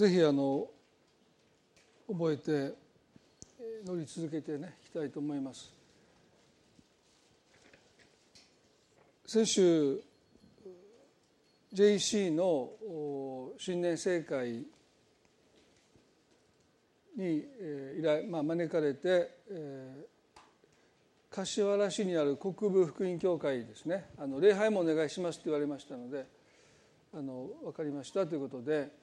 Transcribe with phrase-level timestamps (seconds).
[0.00, 0.66] ぜひあの
[2.08, 2.74] 覚えて
[3.84, 5.70] 乗り続けてねいきたいと思います。
[9.26, 10.00] 先週
[11.74, 12.70] JC の
[13.58, 14.64] 新年盛会
[17.14, 17.44] に
[17.98, 26.24] 依頼、まあ、招かれて、えー、柏原市にある国部福音教会ですねあの礼拝もお願いしますと言われましたので
[27.12, 28.99] あの分かりましたということで、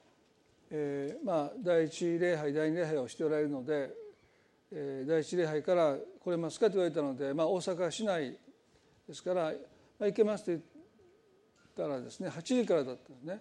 [0.70, 3.90] えー、まあ第一礼拝第二礼拝をしておられるので、
[4.72, 8.36] えー、第一礼拝から来れますかと言われたので、まあ、大阪市内
[9.08, 9.50] ですから、ま
[10.00, 10.62] あ、行けますと言っ
[11.76, 13.40] たらですね8時からだったんですね。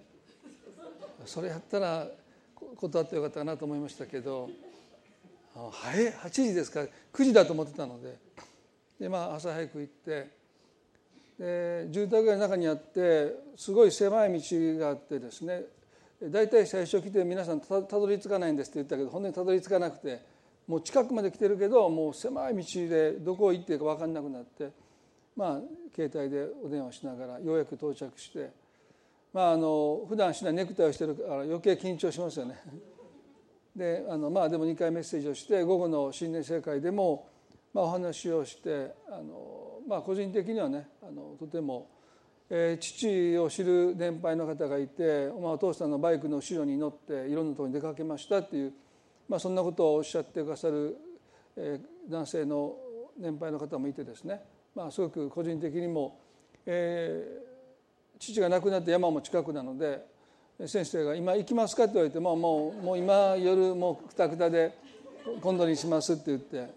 [1.25, 2.07] それやったら
[2.75, 4.49] 断ってよかったなと思いましたけど
[5.53, 6.81] はい8時ですか
[7.13, 8.17] 9時だと思ってたので
[8.99, 10.27] で、まあ、朝早く行って
[11.39, 15.63] で住宅街の中にあってすごい狭い道があってですね
[16.21, 20.21] 大体最初来て皆さんたどり着かないんですって言ったけど本当にたどり着かなくて
[20.67, 24.71] もう近くまで来てるけどもう狭い道でどこ行っていいか分かんなくなって
[25.35, 25.59] まあ
[25.95, 28.67] 携帯でお電話しながらようやく到着して。
[29.33, 32.59] まあ、あの普段しないネクタイをしてるから余計緊張しますよね。
[33.75, 37.27] であのまあでも2回メッセージをして午後の新年生会でも、
[37.71, 41.87] まあ、お話をしてあの、まあ、個人的にはねあのとても、
[42.49, 48.73] え、父を知る年配の方がいて、まあ、お父さんのバイクの後ろに乗っていろんなところに出かけましたっていう、
[49.27, 50.97] まあ、そんなことをおっしゃってくださる、
[51.57, 52.75] え、男性の
[53.17, 54.41] 年配の方もいてですね、
[54.75, 56.19] まあ、すごく個人的にも、
[56.65, 60.05] えー、父が亡くなって山も近くなので
[60.65, 64.73] 先生が「今行きますか?」って言われてももうもう今夜もうくたくたで
[65.41, 66.67] 今度にしますって言って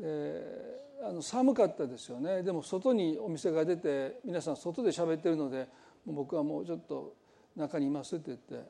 [0.00, 2.42] であの寒かったですよね。
[2.42, 5.68] でも外にお店が出て皆さん外で喋ってるので
[6.06, 7.14] 僕はもうちょっと
[7.56, 8.68] 中にいますって言って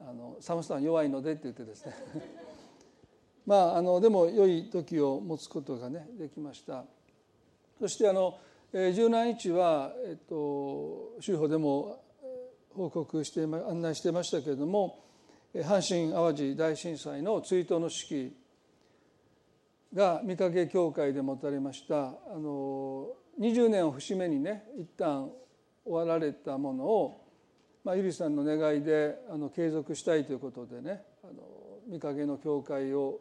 [0.00, 1.94] あの寒さは弱いのでって言ってですね。
[3.46, 6.84] まああのでも良い時を持つことがねできました。
[7.78, 8.38] そしてあの
[8.72, 12.00] 17日は、えっと、州法でも
[12.74, 14.98] 報告して案内してましたけれども
[15.54, 18.36] 阪神・淡路大震災の追悼の式
[19.94, 23.08] が御影教会で持たれましたあの
[23.40, 25.30] 20年を節目にね一旦
[25.84, 27.24] 終わられたものを、
[27.84, 31.32] まあ、ゆりさんの願いであの継続したいということでねあの
[31.90, 33.20] 御影の教会を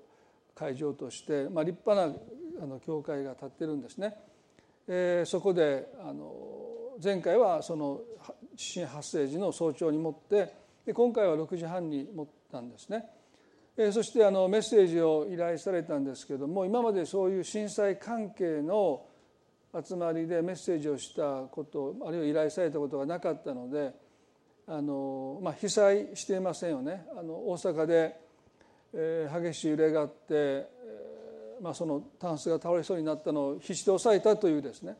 [0.56, 2.16] 会場として、まあ、立派な
[2.63, 4.16] あの教会が建ってるんですね。
[4.88, 6.31] えー、そこであの
[7.03, 8.01] 前回はその
[8.56, 10.53] 地震発生時の早朝に持って
[10.85, 13.06] で今回は6時半に持ったんですね。
[13.75, 19.06] え、そしてあのメッセージを依頼されたんですけども今までそういう震災関係の
[19.73, 23.91] 集まりでメッセージをしたことあるいは依頼されたことがなかったので
[24.67, 27.06] あの、まあ、被災していませんよね。
[27.17, 28.16] あの大阪で、
[28.94, 30.67] えー、激しい揺れがあってえ
[31.62, 34.97] まあ、そのタンスが倒れそうになったのを必死で抑えたというですね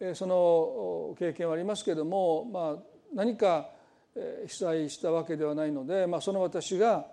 [0.00, 2.82] えその経験はありますけども、まあ、
[3.14, 3.68] 何か
[4.46, 7.06] 被災したわけではないので、まあ、その私が、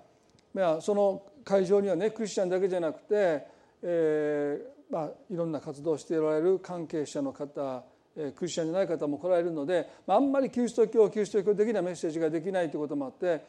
[0.53, 3.45] まあ、その会場にはねクリスチャンだけじゃなくて、
[3.83, 7.83] えーまあ、いろんな活動をしておられる関係者の方
[8.35, 13.43] クリスチャンじゃない方も来られるので、まあ、あんまりキリスト教キリスト教的なメッセージができないということもあって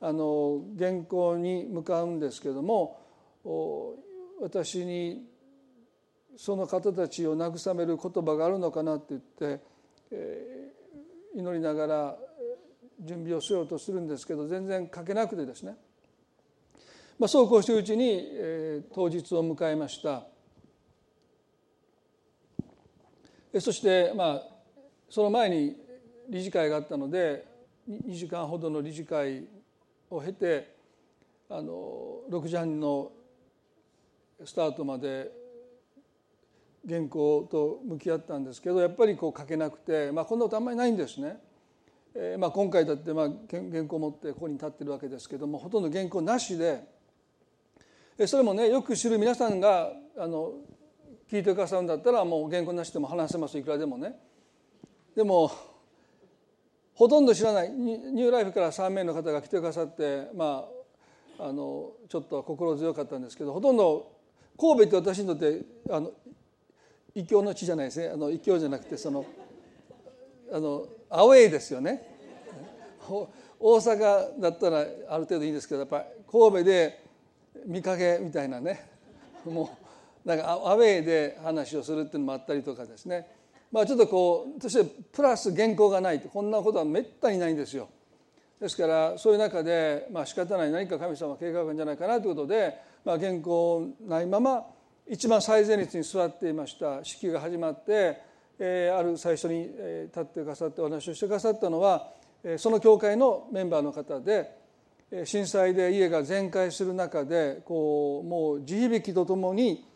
[0.00, 2.98] あの原稿に向かうんですけども
[4.40, 5.24] 私に
[6.36, 9.62] その方たちを慰める言葉があるのかなって言って、
[10.10, 12.16] えー、祈りながら
[13.00, 15.76] 準備をしようとするんですけど全然書けなくてですね、
[17.18, 20.24] まあ、そうこうしてるうちに、えー、当日を迎えました
[23.58, 24.42] そしてまあ
[25.08, 25.76] その前に
[26.28, 27.46] 理事会があったので
[27.88, 29.44] 2時間ほどの理事会
[30.10, 30.74] を経て
[31.48, 33.12] あの6時半の
[34.44, 35.30] スタートまで
[36.86, 41.38] 原稿と向き合ったんですけどやっぱりこう書けなくて、まあ、こんなことあんまりないんですね。
[42.14, 46.95] えーまあ、今回だってまあ原稿を持ってここに立ってるわけですけどもほとんど原稿なしで
[48.24, 50.54] それもねよく知る皆さんがあの
[51.30, 54.14] 聞いてくださるんだったらもう原稿なしでも話せますいくらでもね。
[55.14, 55.50] でも
[56.94, 57.70] ほとんど知らない。
[57.70, 60.66] ニューライフから3名の方が来てくださってま
[61.38, 64.12] ああのちょっと心強かったんですけどほとんど
[64.58, 65.60] 神戸って私にとって
[65.90, 66.12] あの
[67.14, 68.08] 異教の地じゃないですね。
[68.08, 69.26] あの異教じゃなくてその
[70.50, 72.16] あのアウェイですよね。
[73.58, 74.78] 大阪だったら
[75.08, 77.05] ある程度いいんですけどやっぱり神戸で
[77.66, 78.88] 見かけみたいなね。
[79.44, 79.70] も
[80.24, 83.28] うなんかアウェイで話をするっていうのもあったりとかですね。
[83.72, 87.88] まあちょっとこうそしてプラス原稿がないこんなことはめったにないんですよ。
[88.60, 90.70] ですからそういう中でまあ仕方ない。
[90.70, 94.66] 何か神様は計画があるんじゃないかなということで、まあ、原稿ないまま
[95.08, 97.04] 一番最前列に座っていました。
[97.04, 98.18] 式が始まって、
[98.58, 99.68] え、ある最初に
[100.06, 102.12] 立ってくださってお話をしてくださったのは
[102.58, 104.50] その教会のメンバーの方で
[105.24, 109.86] 震災で家が全壊する中でこうもう地響きとともに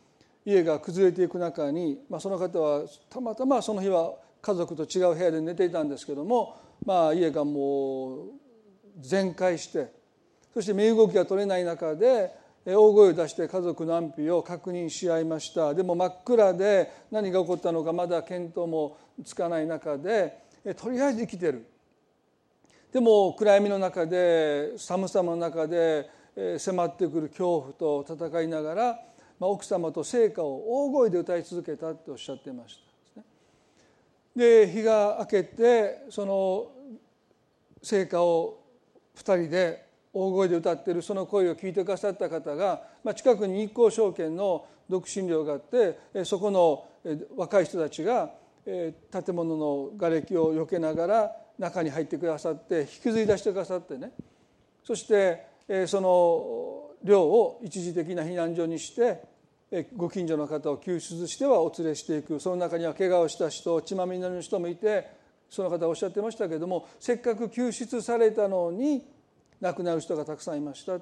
[0.45, 8.29] 家が崩れていく中に、まあ、その方はたまたまその日は家族と違う部屋で寝ていたんですけども、まあ、家がもう
[9.01, 9.93] 全壊して
[10.55, 12.31] そして身動きが取れない中で
[12.65, 15.75] 大声を出して家族の安否を確認し合いました。
[15.75, 20.39] でも真っ暗で何が起こったのかまだ見当もつかない中で
[20.77, 21.67] とりあえず生きてる。
[22.93, 26.11] でも暗闇の中で寒さの中で
[26.59, 29.01] 迫ってくる恐怖と戦いながら
[29.39, 32.79] まあ奥様と聖歌を大声で歌い続けたっておっしゃってまし
[33.15, 33.23] た
[34.37, 36.67] で日が明けてその
[37.83, 38.61] 聖歌を
[39.17, 46.85] 2人で大声で歌ってるその声を聞いてくださった方が、まあ、近くに日光証券の独身寮があってそこの
[47.37, 48.31] 若い人たちが
[48.65, 54.13] 建物の瓦礫を避けながら中に入ってくださって引きずり出してくださってね。
[54.83, 55.47] そして
[55.87, 59.23] その寮を一時的な避難所にして
[59.95, 62.41] ご近所の方を救出してはお連れしていく。
[62.41, 65.11] その中には怪我をした人血まみれの人もいて
[65.51, 69.05] その方おっしゃってましたけれどもせっかく救出されたのに
[69.61, 70.99] 亡くなる人がたくさんいました、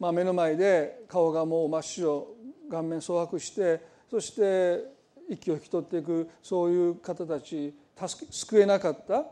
[0.00, 2.26] まあ、目の前で顔がもう真っ白
[2.68, 3.80] 顔面蒼白して
[4.10, 4.82] そして
[5.28, 7.72] 息を引き取っていくそういう方たち。
[8.06, 9.24] 助け救えなかった、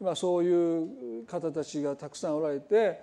[0.00, 3.00] まあ、そういう方たちがたくさんおられて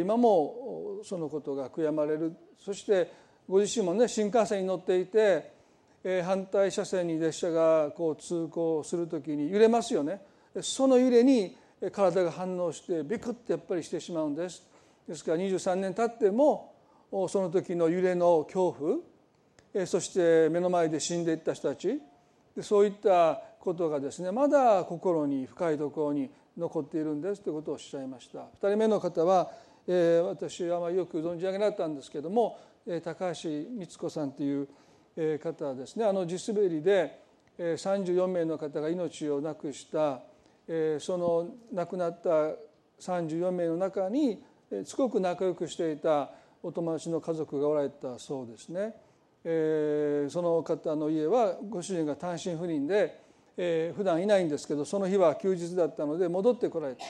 [0.00, 2.34] 今もそのことが悔やまれる。
[2.58, 3.10] そして
[3.48, 5.52] ご自身もね新幹線に乗っていて
[6.24, 10.20] 反対車線に列車がこう通行する時に揺れますよね。
[10.60, 11.56] その揺れに
[11.90, 14.62] 体が反応してビクッてやっぱりしてしまうんです。
[15.08, 16.74] ですから23年経っても
[17.28, 18.72] その時の揺れの恐
[19.74, 22.00] 怖そして目の前で死んでいった人たち。
[22.60, 29.50] そういったことがですねまだ心に深いところに残っているんですということをおっしゃいました2人目の方は、
[29.86, 32.58] えー、私はまあよく存じ上げなかったんですけども
[33.04, 34.68] 高橋光子さんという
[35.38, 37.22] 方はですねあの地滑りで
[37.56, 40.20] 34名の方が命を亡くした
[40.98, 42.30] その亡くなった
[43.00, 44.42] 34名の中に
[44.84, 46.30] すごく仲良くしていた
[46.62, 48.94] お友達の家族がおられたそうですね。
[50.30, 53.20] その方の家はご主人が単身赴任で
[53.56, 57.04] え普段いないんですけどその日は休日だったので戻ってこられた、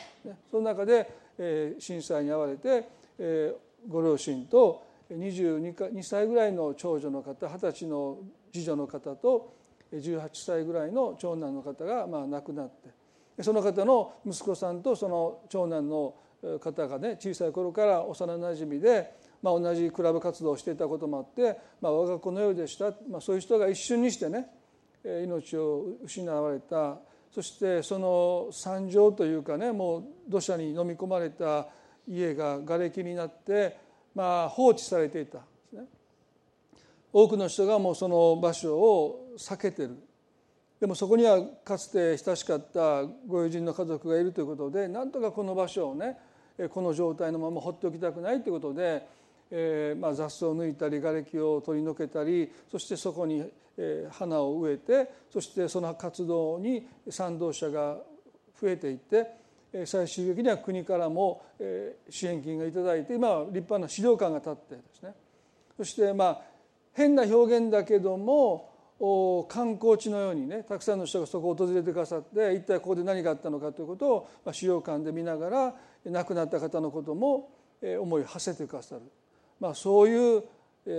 [0.50, 1.08] その中で
[1.38, 3.54] え震災に遭われてえ
[3.88, 8.18] ご両親と22歳ぐらいの長女の方二十歳の
[8.52, 9.54] 次女の方と
[9.92, 16.14] 18歳ぐらいの長男の方がまあ亡くなってその方の息子さんとその長男の
[16.60, 24.48] 方がね小さい頃から幼なじみで、まあ、同じクラブ活動をしていたこともあって、まあ、我が子のようでした、まあ、そういう人が一瞬にしてね
[25.04, 26.99] 命を失われた
[27.31, 31.66] そしてその惨状というかねもう土砂に飲み込まれた
[32.06, 33.76] 家が瓦礫になって、
[34.14, 35.84] まあ、放置されていたんですね。
[37.12, 39.96] 多くの人がもうその場所を避けてる
[40.81, 46.16] でもそこにはかつて親しかったご友人の家族がいるということでなんとかこの場所をね
[46.71, 49.06] この状態のまま放っておきたくないということで、
[49.54, 53.44] えー、まあ雑草を抜いたり瓦礫を取り除けたりそしてそこに
[54.11, 57.99] 花を植えてそしてその活動に賛同者が
[58.61, 59.42] 増えていって
[59.87, 61.42] 最終的には国からも
[62.09, 65.14] 支援金が頂いて今は立派な資料館が建ってですね。
[65.76, 66.42] そしてまあ
[66.92, 68.71] 変な表現だけども
[69.49, 77.50] 観光地のようにねたくさんの人がそこを訪れてくださって一体ここで何があったのかということを、まあ、資料館で見ながら亡くなった方のことも
[77.82, 79.02] 思いを馳せてくださる、
[79.62, 80.42] まあ、そういう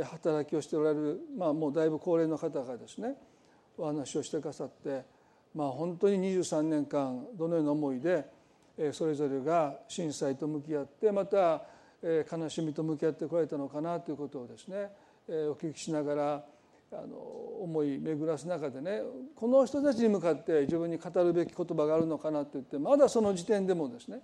[0.06, 3.16] 働きをしておられる、まあ、もうだいぶ高齢の方がですね
[3.78, 5.04] お話をしてくださって、
[5.54, 8.26] まあ、本当に23年間どのような思いで
[8.94, 11.64] それぞれが震災と向き合ってまた
[12.02, 14.88] 悲しみと向き合ってこられたのかなということをですね
[15.28, 16.46] お聞きしながら
[16.94, 19.02] あの思い巡らす中でね
[19.36, 24.22] この人たちに向かって自分に語るべき言葉があるのかなって言ってまだその時点でもですね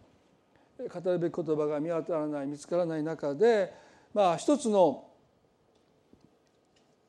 [0.79, 5.05] 語るべき言葉が見当たらない見つからない中でまあ一つの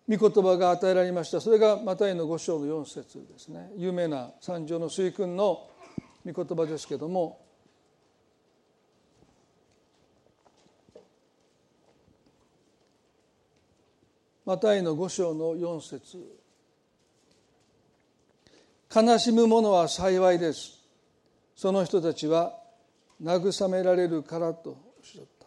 [0.09, 1.40] 御言葉が与えられました。
[1.40, 3.71] それがマタイの五章の4節ですね。
[3.76, 5.69] 有名な三条の水訓の
[6.26, 7.40] 御言葉ですけども。
[14.45, 16.19] マタイの5章の4節。
[18.92, 20.80] 悲しむ者は幸いです。
[21.54, 22.59] その人たちは
[23.23, 25.40] 慰められるからとおっしゃった。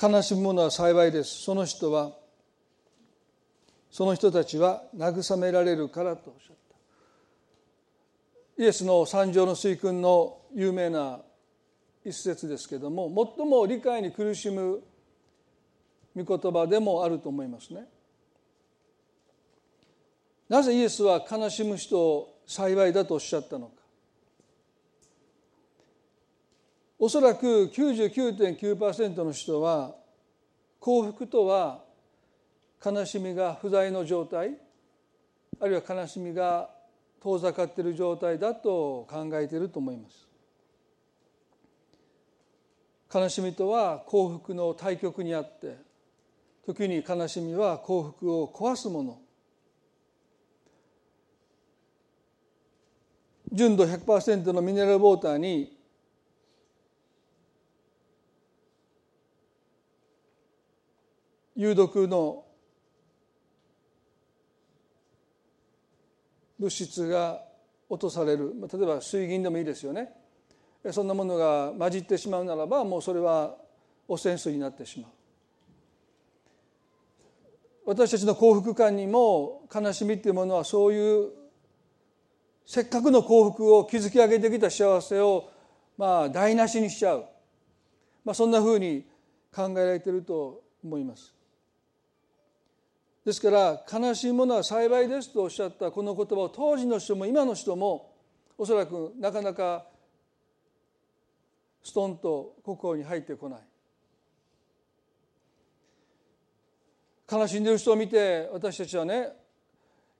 [0.00, 1.42] 悲しむ者は幸いです。
[1.42, 2.12] その人は
[3.90, 6.56] その人たちは慰められるからとおっしゃっ
[8.56, 8.62] た。
[8.62, 11.20] イエスの三条の水訓の有名な
[12.04, 14.82] 一節ですけども最も理解に苦しむ
[16.14, 17.88] 御言葉でもあると思いますね。
[20.48, 23.75] なぜイエスは悲しむ人を幸いだとおっしゃったのか。
[26.98, 29.94] おそらく99.9%の人は
[30.80, 31.84] 幸福とは
[32.84, 34.56] 悲しみが不在の状態
[35.60, 36.70] あるいは悲しみが
[37.20, 40.26] 遠ざかっている状態だと考えていると思います。
[43.12, 45.78] 悲しみとは幸福の対極にあって
[46.66, 49.18] 時に悲しみは幸福を壊すもの。
[53.52, 55.75] 純度100%のミネラルウォーターに
[61.56, 62.44] 有毒の
[66.58, 67.42] 物質が
[67.88, 68.54] 落とされる。
[68.72, 70.12] 例えば水銀でもいいですよね。
[70.90, 73.56] そんなものが混じってしまうならばもうそれは
[74.06, 75.10] 汚染水になってしまう。
[77.86, 81.30] 私たちの幸福感にも悲しみっていうものはそういう
[82.66, 85.48] せっかくの幸福を築き上げてきた幸せを
[85.96, 87.24] まあ台無しにしちゃう、
[88.24, 89.06] まあ、そんなふうに
[89.54, 91.35] 考えられていると思います。
[93.26, 98.14] ですから悲しいものは幸いですとおっしゃったこの言葉を当時の人も今の人も
[98.56, 99.84] おそらくなかなか
[101.82, 103.60] ストンと心に入ってこない。
[107.28, 109.30] 悲しんでる人を見て私たちはね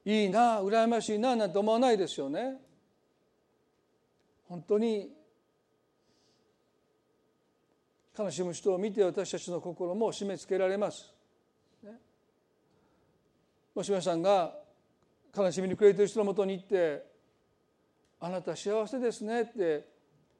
[0.05, 2.57] いいな羨ましいななんて思わないですよね。
[4.49, 5.13] 本当に
[8.19, 11.16] 悲しむ人を見て私たちの心も締め付けられます。
[13.77, 14.55] もし皆さんが
[15.37, 17.05] 悲しみに暮れている人のもとに行って
[18.19, 19.87] 「あなた幸せですね」って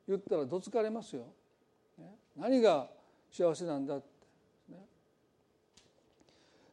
[0.09, 1.27] 言ったらどつかれますよ。
[2.35, 2.89] 何が
[3.31, 4.07] 幸せなんだって、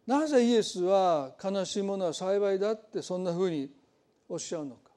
[0.08, 3.70] なぜイエスは悲しいものは幸いだってそんなふうに
[4.30, 4.92] おっしゃるのか。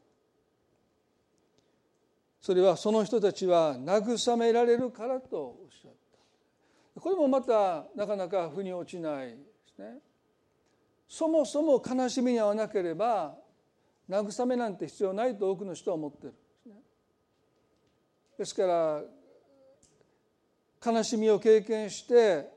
[2.41, 5.93] それはその人たちは慰められるからとおっしゃっ
[6.95, 7.01] た。
[7.01, 9.37] これもまたなかなか腑に落ちないで
[9.75, 9.99] すね。
[11.09, 13.37] そもそも悲しみに遭わなければ
[14.09, 16.35] 慰めなんて必要ないと多くの人は思ってる
[18.39, 19.03] ですから
[20.85, 22.49] 悲しみを経験して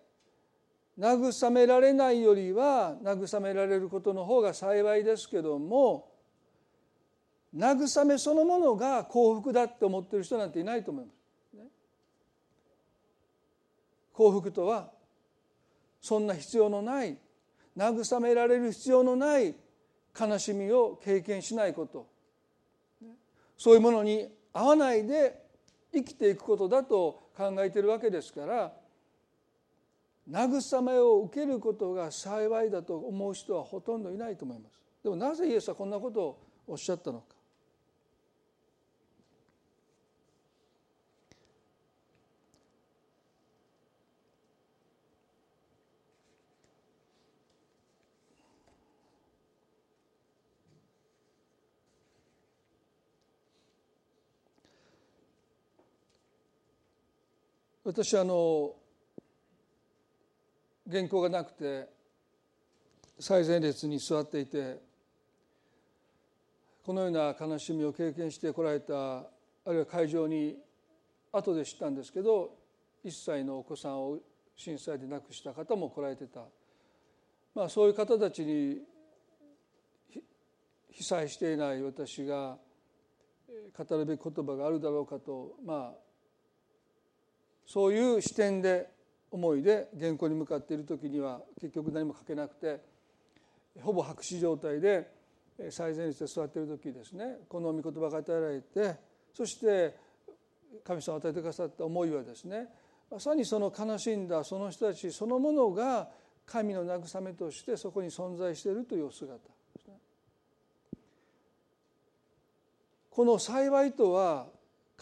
[1.00, 6.10] 慰められないよりは慰められることの方が幸いですけども
[7.56, 11.20] 慰めそのものが幸福だって思ってる人なんていないと思います。
[14.14, 14.92] 幸福とは
[16.02, 17.18] そんな必要のない
[17.80, 19.56] 慰められる必要のない
[20.20, 22.08] 悲しみを経験しないこと。
[23.58, 25.46] そういうものに合わないで
[25.94, 28.74] 生きていくことだと考えているわけですから
[30.30, 34.80] 慰めを受けることが幸いだと思う人はほとんどいないと思います。
[35.04, 37.39] でもなぜイエスはこんなことをおっしゃったのか。
[57.90, 58.76] 私あの
[60.92, 61.90] 原稿がなくて
[63.18, 64.78] 最前列に座っていて
[66.86, 69.26] このような悲しみを経験してこられたあ
[69.70, 70.56] るいは会場に
[71.32, 72.52] 後で知ったんですけど
[73.04, 74.20] 1歳のお子さんを
[74.56, 76.42] 震災で亡くした方も来られてた、
[77.56, 78.82] まあ、そういう方たちに
[80.92, 82.56] 被災していない私が
[83.76, 86.09] 語るべき言葉があるだろうかとまあ
[87.70, 88.90] そういう視点で
[89.30, 92.82] 思いで原稿に向かっている時には結局何も書けなくて
[93.80, 95.08] ほぼ白紙状態で
[95.70, 99.00] 最前列で座っている時ですねこの御言葉が与えられて
[99.36, 99.96] そして
[100.84, 102.70] 神様を与えてくださった思いはですね
[103.12, 106.10] まさにその悲しんだその人たちそのものが
[106.48, 109.40] 神の慰めとしてそこに存在しているという姿で
[109.84, 109.94] すね。
[113.12, 114.48] この幸いとは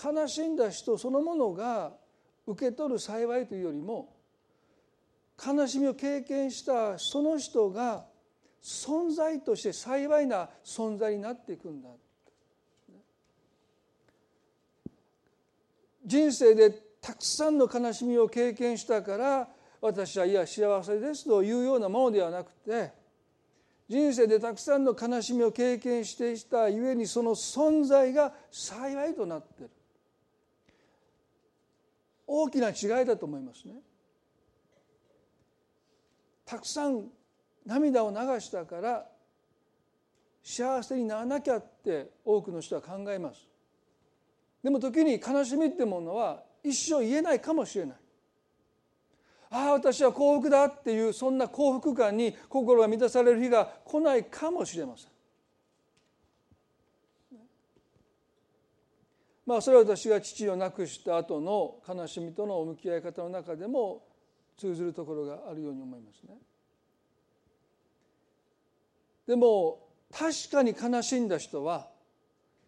[0.03, 1.93] 悲しんだ人そのものが
[2.47, 4.15] 受け取る幸いというよりも
[5.45, 8.05] 悲しみを経験したその人が
[8.63, 11.89] 存在として幸いな存在になっていくんだ。
[16.05, 19.47] 人生でたくさんの悲しみを経験したから
[19.81, 22.91] 私はいや幸せですというようなものではなくて
[23.89, 29.69] 人生でたくさんの悲しみを経験していたゆえにその存在が幸いとなっている。
[32.27, 33.75] 大きな違いだと思いますね。
[36.46, 37.07] たくさん
[37.65, 39.05] 涙を流したから
[40.43, 43.48] 幸せにならなきゃって多くの人は考えます。
[44.63, 47.98] でも時に悲しみってものは一生言えないかもしれない。
[49.50, 55.12] ああ私は幸福だっていうそんな幸福感に心が満たされる日が来ないかもしれません。
[59.47, 64.03] まあそれは私が父を亡くした後の悲しみとの向き合い方の中でも
[64.57, 66.35] 通ずるところがあるように思いますね。
[69.25, 71.87] でも確かに悲しんだ人は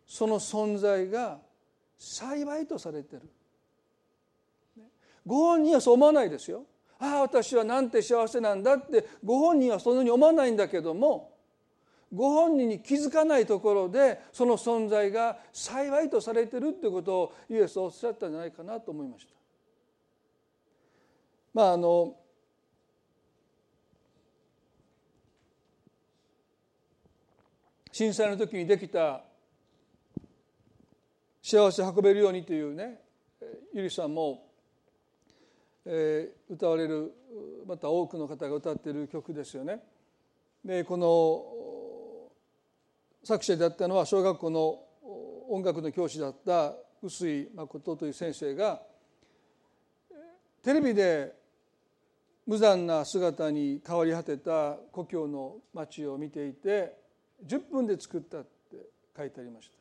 [0.07, 1.39] その存在が
[1.97, 3.23] 幸いとされてる。
[5.25, 6.63] ご本人はそう思わないですよ。
[6.97, 11.33] ああ私はなんて幸せなんだってご本人はそのように思わないんだけども
[12.13, 19.33] ご本人に気づかないところでその存在が幸いとされてるってことをイエスはおっしゃったんじゃないかなと思いました。
[21.53, 22.15] まああの
[27.91, 29.23] 震災の時にできた
[31.41, 33.01] 幸せ運べるようにというね
[33.73, 34.47] ゆりさんも、
[35.85, 37.11] えー、歌われる
[37.67, 39.81] また多くの方が歌っている曲ですよね。
[40.63, 41.78] でこの
[43.23, 44.79] 作者であったのは小学校の
[45.49, 48.81] 音楽の教師だった臼井誠という先生が
[50.63, 51.33] テレビで
[52.45, 56.93] 無残な姿に変わり果てた故郷の町を見ていて
[57.45, 58.77] 10分で作ったって
[59.15, 59.79] 書いてありました。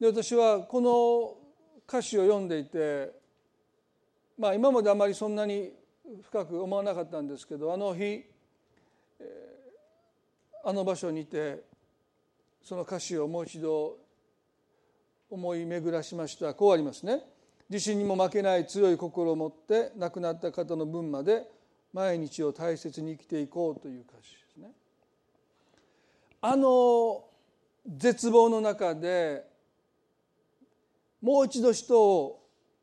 [0.00, 1.36] で私はこの
[1.86, 3.10] 歌詞を読んでいて
[4.38, 5.72] まあ今まであまりそんなに
[6.22, 8.24] 深く思わなかったんですけどあの日
[10.64, 11.69] あの場所にいて
[12.62, 13.98] その歌詞をもう一度
[15.30, 17.22] 思い巡らしましたこうありますね。
[17.68, 21.48] 自信にも負けない強い心を持って亡くなった方の分まで
[21.92, 24.72] 毎日を大切に生きていこうという歌詞ですね。
[26.40, 27.24] あの
[27.86, 29.44] 絶望の中で
[31.22, 32.42] もう一度人を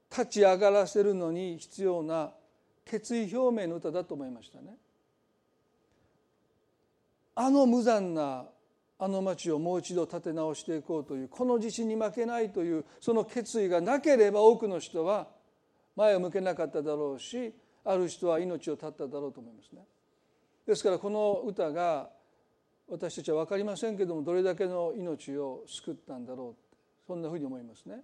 [0.09, 2.31] 立ち上がらせるのに必要な
[2.85, 4.77] 決意表明の歌だと思いましたね。
[7.35, 8.45] あの無残な
[8.99, 15.27] あの町をもう一度立て直していこうというこの地震に負けないというその決意がなければ多くの人は
[15.95, 17.53] 前を向けなかっただろうし
[17.85, 19.81] ある人は命を絶っただろうと思いますね。
[20.65, 22.09] ですからこの歌が
[22.89, 28.01] 私たちは分かりませんけどもどれだけの命を救ったんだろうそんなふうに思いますね。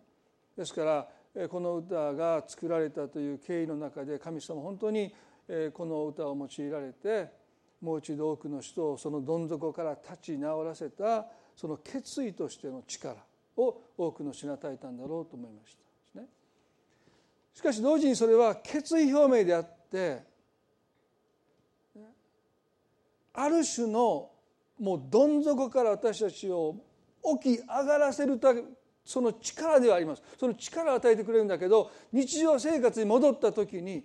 [0.56, 0.86] ですか
[1.34, 5.14] らこの歌が作られたという経緯の中で神様本当に
[5.74, 7.30] この歌を用いられて
[7.84, 13.18] もう一度多くの人をそのどん底から立ち直らせたその決意としての力
[13.58, 15.84] を多くの人が与えたんだろうと思いました。
[17.54, 20.24] しかし同時にそれは決意表明であって
[23.34, 24.30] ある種の
[24.80, 26.76] もうどん底から私たちを
[27.42, 28.54] 起き上がらせるた
[29.06, 34.04] その力ではありますその力を与えてくれるんだけど日常生活に戻った時に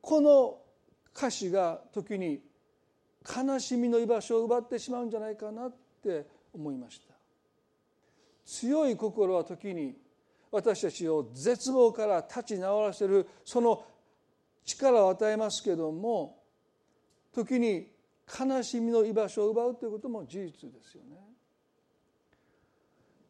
[0.00, 0.58] この
[1.16, 2.40] 歌詞が時に
[3.24, 7.14] 悲しみの居場所を奪ってしまうんじゃないかなって思いました。
[8.44, 9.96] 強い心は時に
[10.52, 13.84] 私たちを絶望から立ち直らせるその
[14.64, 16.38] 力を与えますけども
[17.34, 17.88] 時に
[18.26, 21.16] 悲しみの居場所を奪うということも事実ですよね。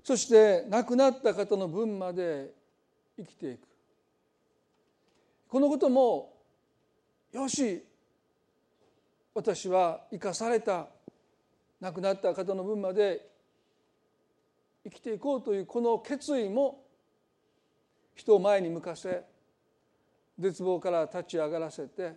[0.05, 2.53] そして亡くなった方の分まで
[3.17, 3.67] 生きていく。
[5.49, 6.36] このことも
[7.37, 7.85] よし
[9.35, 10.87] 私は生かされた
[11.83, 13.29] 亡くなった方の分まで
[14.85, 16.83] 生きていこうというこの決意も
[18.15, 19.23] 人を前に向かせ
[20.39, 22.15] 絶望から立ち上がらせて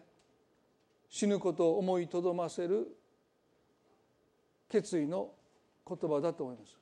[1.09, 2.87] 死ぬことを思いとどませる
[4.69, 5.31] 決意の
[5.85, 6.77] 言葉だと思います。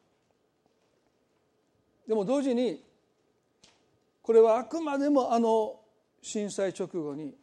[2.08, 2.84] でも同時に
[4.22, 5.80] これはあくまでもあの
[6.22, 7.34] 震災直後に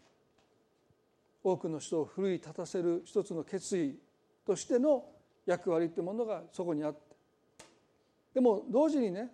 [1.44, 3.98] 多くの人を奮い立たせる一つの決意
[4.46, 5.04] としての
[5.44, 7.00] 役割というものがそこにあって。
[8.32, 9.30] でも同時にね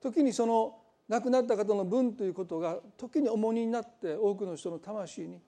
[0.00, 5.40] 時にその亡くなった方の分ということが時に重荷になって多くの人の魂に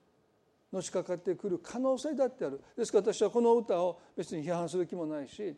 [0.71, 2.61] のしかかってくる可能性だってある。
[2.77, 5.55] ですから私はこの歌を別に批判する気もないし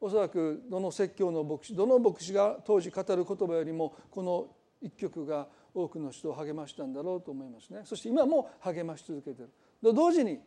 [0.00, 4.48] おそらくどの説教の牧師どの牧師が当時語る言葉よりもこの
[4.82, 7.82] 一曲が多くの人を励ましたんだろうと思いますね。
[7.84, 9.50] そして今も励まし続けている
[9.94, 10.40] 同時に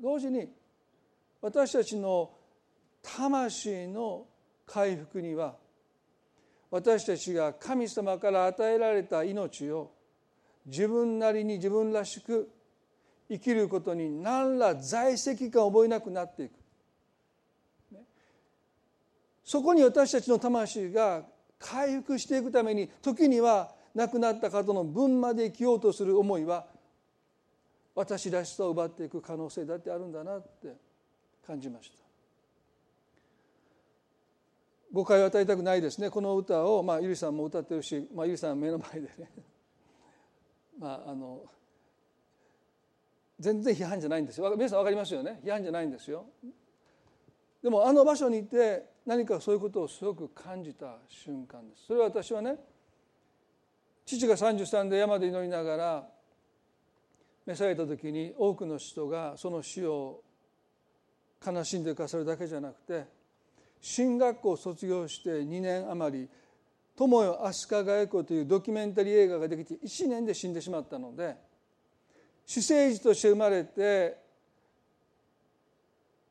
[0.00, 0.48] 同時に
[1.42, 2.30] 私たちの
[3.02, 4.26] 魂の
[4.64, 5.56] 回復には
[6.70, 9.90] 私たちが神様から与えられた命を
[10.66, 12.48] 自分なりに自分らしく
[13.28, 16.52] 生きることに何ら在籍感を覚えなくなっていく。
[19.42, 21.24] そこに私たちの魂が
[21.58, 26.66] 回復していくために時には亡くなった方の分まで生きようとする思いは
[27.94, 30.74] 私らしさを奪っていく可能性だってあるんだなって
[31.46, 32.00] 感じました。
[34.92, 36.10] 誤解を与えたくないですね。
[36.10, 39.30] この歌を、まあ、ゆりさんも歌ってるし、まあ、ゆりさん目の前でね。
[40.78, 41.44] まああの
[43.38, 44.50] 全然批判じゃないんですよ。
[44.56, 45.40] 皆さん分かりますよね？
[45.44, 46.26] 批判じゃないんですよ。
[47.62, 51.86] でもあの場所にいて何かそういうことをすごく感じた瞬間です。
[51.86, 52.58] それは私はね
[54.18, 56.08] 父が33で山で祈りながら
[57.46, 60.22] 召された時に多くの人がその死を
[61.44, 63.04] 悲しんでかさるだけじゃなくて
[63.80, 66.28] 進学校を卒業して2年余り
[66.96, 71.36] 「友よ飛鳥ヶ江子」というドキュメンタリー映画ができて1年で死んでしまったので
[72.44, 74.18] 私生児として生まれて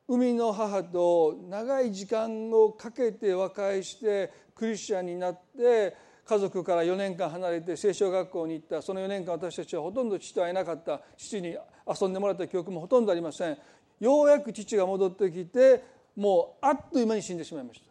[0.08, 8.84] 生みの母と長い時間をかけて和解してクリスチャンになって家族から4年間離れて聖書学校に行った。
[8.84, 11.02] その4年間私たちはほとんど父と会えなかった。
[11.18, 13.58] 父に遊んでもらった記憶もほとんどありません。
[14.00, 15.84] ようやく父が戻ってきて
[16.16, 17.90] もうあっという間に死んでしまいました。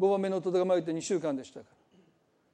[0.00, 1.76] 5番目の夫が生まれて2週間でしたから。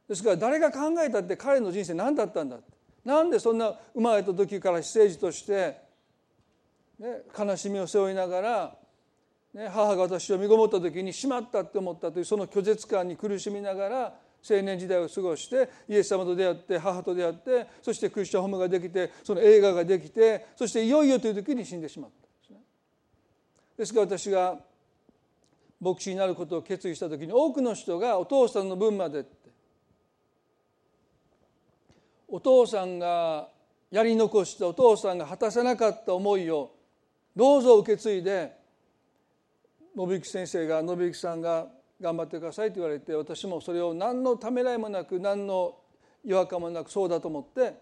[0.08, 2.58] ですから誰が考えたって彼の人生何だったんだ
[3.02, 5.78] なんでそんな生まれた時から私生児として、
[6.98, 8.76] ね、悲しみを背負いながら、
[9.54, 22.60] ね、母が私を身ごもった時にしまったって思ったというその拒絶感に苦しみながら青年時代を過ごしてイエス様と出会って母と出会ってそしてクリスチャンホームができてその映画ができてそしていよいよという時に死んでしまったんですね。
[23.78, 24.58] ですから私が
[25.80, 29.50] 牧師になることを決意した時に多くの人がお父さんの分までって
[32.28, 33.48] お父さんが
[33.90, 36.72] やり残したお父さんが果たせなかった思いを
[37.34, 38.56] どうぞ受け継いで
[39.96, 41.68] 信之先生が信之さんが
[42.00, 45.76] 頑張ってくださいと言われて私もそれを何のためらいもなく何の
[46.24, 47.74] 違和感もなくそうだと思って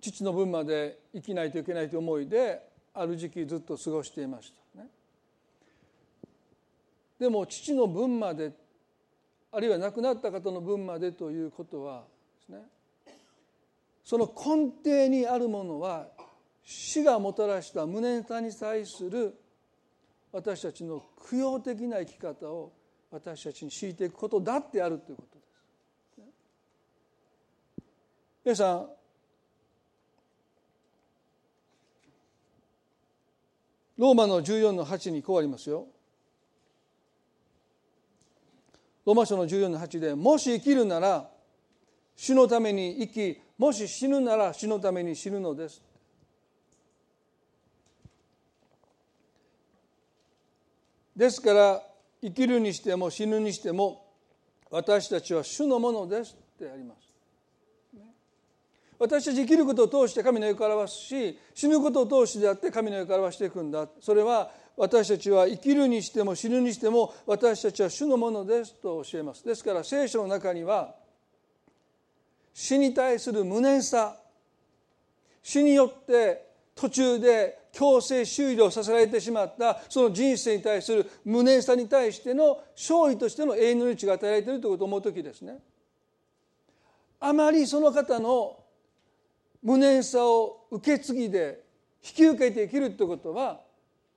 [0.00, 2.60] 父の分まで生きないといけないという思いで
[2.92, 4.88] ある時期ずっと過ごしていましたね。
[7.18, 8.52] でも父の分まで
[9.52, 12.02] あるいは亡くなった方の分までということは
[12.40, 12.62] ですね
[14.04, 16.08] その根底にあるものは
[16.64, 19.34] 死がもたらした無念さに対する
[20.32, 22.72] 私たちの供養的な生き方を
[23.10, 25.52] 私たちに強いていくことだってあるということです。
[28.44, 28.88] 皆さん
[33.98, 35.86] ローマの14の8にこうありますよ。
[39.04, 41.28] ローマ書の14の8でもし生きるなら
[42.16, 45.82] 死のために生きもし死ぬなら死のために死ぬのです。
[51.22, 51.80] ですから
[52.20, 54.04] 生きるにしても死ぬにしても
[54.72, 57.12] 私たちは主のものですってあります。
[58.98, 70.96] 私たち生きることを通して神の世から表すし死ぬことを通してであって神の世から表していくんだそれは私たちは生きるにしても死ぬにしても私たちは主のものですと教えますですから聖書の中には
[72.52, 74.16] 死に対する無念さ
[75.40, 85.58] 死によって途中で強制終了させられてしまったその人生に対する無念さに対しての勝利としての永遠の命が与えられているということを思う時ですね
[87.18, 88.58] あまりその方の
[89.62, 91.62] 無念さを受け継ぎで
[92.04, 93.60] 引き受けて生きるということは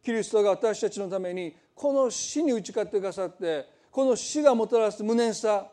[0.03, 5.67] キリストが私たちのためにこの死に打ち勝ってくださってこの死がもたらす無念さ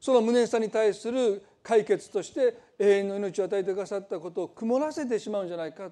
[0.00, 5.90] その無念さに対する解決として永遠の命を与えてくださったことを曇らせてしまうんじゃないか。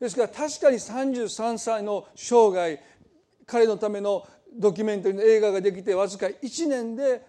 [0.00, 2.80] ですから確かに33歳の生涯
[3.46, 7.22] 彼のためのドキュメンタリーの映画ができてわずか1年で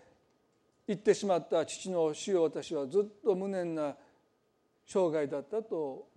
[0.87, 3.95] 言ってしまった父の死を私はずっと無念な
[4.85, 6.07] 生涯だったと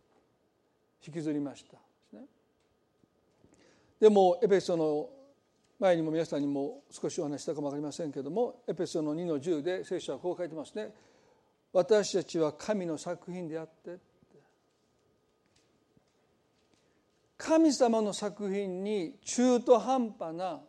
[1.07, 1.79] 引きずりました。
[4.01, 5.11] でもエペソの
[5.79, 10.93] 前にも皆さんにも少しお話したかも分かりませんけれどもエペソの2の10で聖書はこう書いてますね。
[11.73, 13.99] 私たちは神の作品であって
[17.45, 20.61] 神様の作品に中途半端な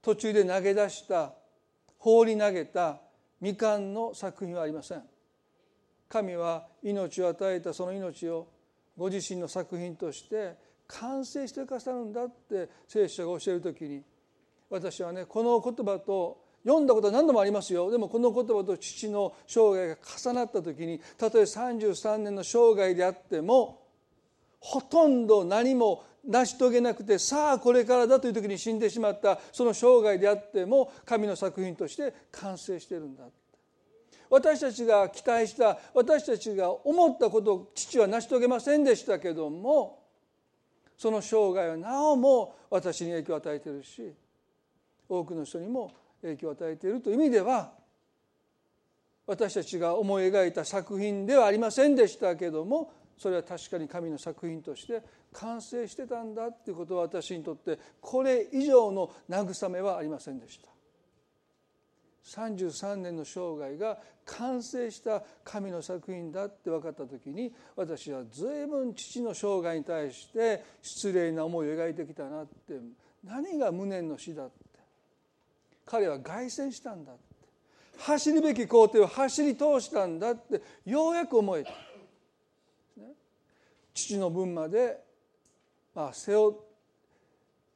[0.00, 1.34] 途中で投げ出した
[1.98, 3.00] 放り投げた
[3.40, 5.02] 未完の作品はありません。
[6.08, 8.46] 神は命を与えたその命を
[8.96, 10.54] ご自身の作品として
[10.86, 14.04] 完成してくださるんだって聖書が教える時に
[14.70, 17.90] 私はねこの言葉と読んだことは何度もありますよ。
[17.90, 23.85] でもこの言葉と父の生涯が重なった時にたとえ33年の生涯であっても
[24.60, 33.24] ほとんど何も成し遂げなくてさあこれからだという時に死んでしまったその生涯であっても神の作品として完成してるんだ。
[34.28, 40.02] 私たちが期待した私たちが思ったことを父は成し遂げませんでしたけども
[40.96, 44.12] その生涯はなおも私に影響を与えているし
[45.08, 45.92] 多くの人にも
[46.22, 47.72] 影響を与えているという意味では
[49.26, 55.02] 私たちが思い描いた作品ではありませんでしたけどもそれは確かに神の作品として
[55.32, 60.68] 完成してたんだっていうことは私にとってこれ以上の慰めはありませんでした。
[62.26, 72.80] 33年の生涯が完成した神の作品だって分かった時に私は随分父の生涯に対して失礼な思いを描いてきたなって。
[73.24, 74.54] 何が無念の死だって。
[75.84, 77.22] 彼は凱旋したんだって。
[77.98, 81.70] 走るべき工程を走り通したんだってようやく思えた。
[83.96, 84.98] 父の分まで、
[85.94, 86.56] まあ、背負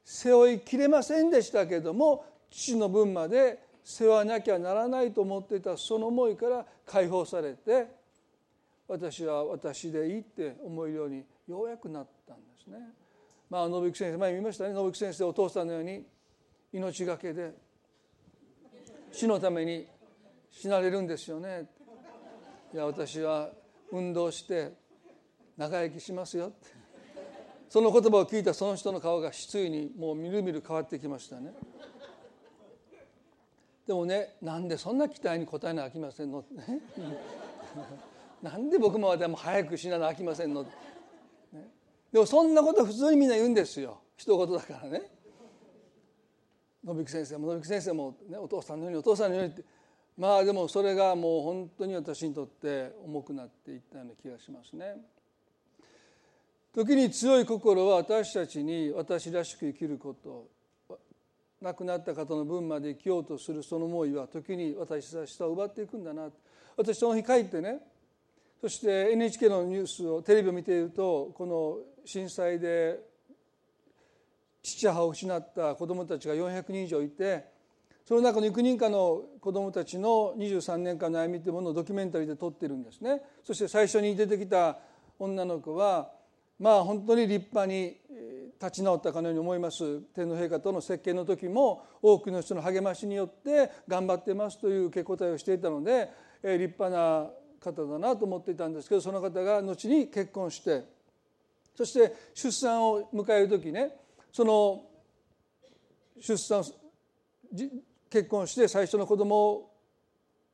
[0.05, 7.87] 背負いきれませんでしたけども父の分まで背負わなきゃならないと思っていたその思いから解放されて
[8.87, 12.77] 私は私でいいって思えるようにようやくなったんですね。
[13.49, 16.05] まあ信行先生前見ましたね信行先生お父さんのように
[16.73, 17.53] 命がけで
[19.11, 19.87] 死のために
[20.51, 21.67] 死なれるんですよね。
[22.73, 23.49] いや私は
[23.91, 24.80] 運動して
[25.57, 26.47] 長生きしますよ。
[26.47, 26.67] って
[27.69, 31.53] その言葉を聞いたその人の顔が失意にもうみるみる変わってきましたね。
[33.87, 36.43] でもねなんでそんな期待に応えなあきませんの？
[38.43, 40.69] なんで僕もでも早く死ななあきませんの、ね、
[42.11, 44.01] でもそんなこと普通にみんな言うんですよ。
[44.17, 45.03] 一言だからね。
[46.83, 49.63] 信行先生も信行先生も、ね、お父さんのようにお父さんのようにって。
[50.17, 54.97] まあでもそれがもう本当に私にとって重くなっていったような気がしますね。
[56.73, 60.47] 時に強い心は私たちに私らしく生きること。
[61.61, 66.29] 亡くなった方の分まで生きようとするその思いは時に私たちと奪っていくんだな。
[66.75, 67.79] 私その日帰ってね
[68.59, 72.99] そして NHK のニュースをテレビを見ているとこの震災で
[74.63, 77.45] 父母を失った子どもたちが400人以上いて
[78.05, 83.21] その中の幾人かの子どもたちの23年間の歩みというものをドキュメンタリーで撮ってるんですね。
[83.43, 84.79] そして最初に出てきた
[85.19, 86.09] 女の子は
[86.61, 87.97] まあ本当に立派に
[88.61, 90.01] 立ち直ったかのように思います。
[90.13, 96.07] 天皇陛下との接見の時も多くの人の励ましによって頑張ってますという受け答えをしていたので
[96.43, 100.83] 立派な方だなと思っていたんですけどその方が後に結婚して
[101.75, 103.95] そして出産を迎える時ね
[104.31, 104.83] その
[106.19, 106.63] 出産
[108.07, 109.71] 結婚して最初の子供を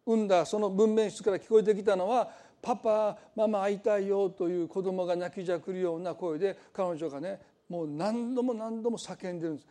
[0.05, 7.39] 産んだその分娩室から聞こえてきたのは「パパママ会いたいよ」という子供が泣きじゃくるような声で彼女がね
[7.69, 9.67] もう何度も何度も叫んでるんです。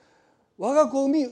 [0.59, 1.25] 我が子を産み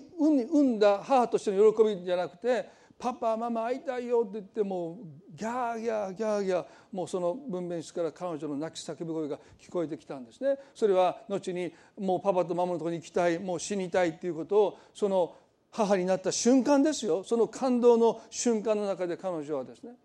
[0.42, 4.96] 産んだ母としての喜びじゃなくてパパママ会いたいよって言ってもう
[5.34, 10.58] ギャーギャーギャーギャーもうその分娩室から彼女の泣き叫び声が聞こえてきたんですね。
[10.74, 15.34] それは後にもうパパとママのところに行きたいもう死にたいっていうことをその
[15.70, 17.24] 母になった瞬間ですよ。
[17.24, 19.96] その感動の瞬間の中で彼女はですね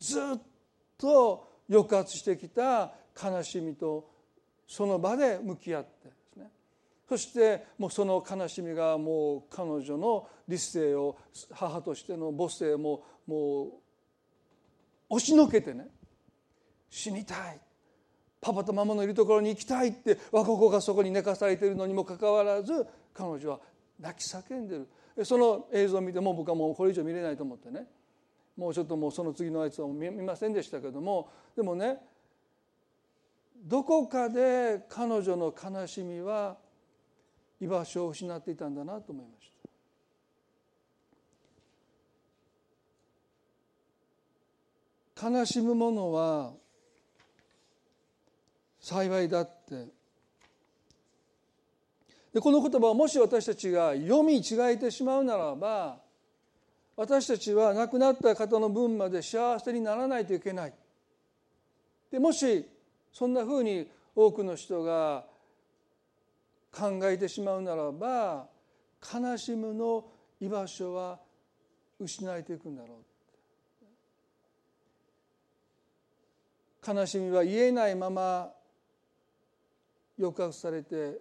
[0.00, 0.22] ずっ
[1.02, 4.08] と抑圧してきた悲しみと
[4.68, 6.48] その場で向き合ってですね。
[7.08, 11.16] そしてもうその悲しみがもう彼女の理性を
[11.52, 13.72] 母としての母性ももう
[15.10, 15.88] 押しのけてね。
[16.88, 17.60] 死にたい。
[18.40, 23.60] パパとママのいるところに行きたいって我が子がそこに寝かされているのにもかかわらず彼女は
[23.98, 24.88] 泣き叫んでる。
[25.24, 27.86] その映像を見ても僕はもうこれ以上見れないと思ってね。
[28.56, 31.98] もうちょっともうその次のやつは見ませんでしたけどもでもね
[33.56, 36.56] どこかで彼女の悲しみは
[37.60, 39.52] 居場所を失っていたんだなと思いまし
[45.20, 45.30] た。
[45.30, 46.52] 悲しむ者は
[48.80, 49.86] 幸いだって。
[52.34, 56.01] でこの言葉をもし私たちが読み違えてしまうならば
[56.96, 60.74] 私たちは亡くなった方の分まで幸せにならないといけない。
[62.10, 62.68] でもし
[63.12, 65.24] そんなふうに多くの人が
[66.70, 68.46] 考えてしまうならば
[69.12, 70.04] 悲しむの
[70.40, 71.18] 居場所は
[71.98, 72.98] 失われていくんだろう。
[76.84, 78.50] 悲しみは言えないまま
[80.18, 81.20] 抑圧されて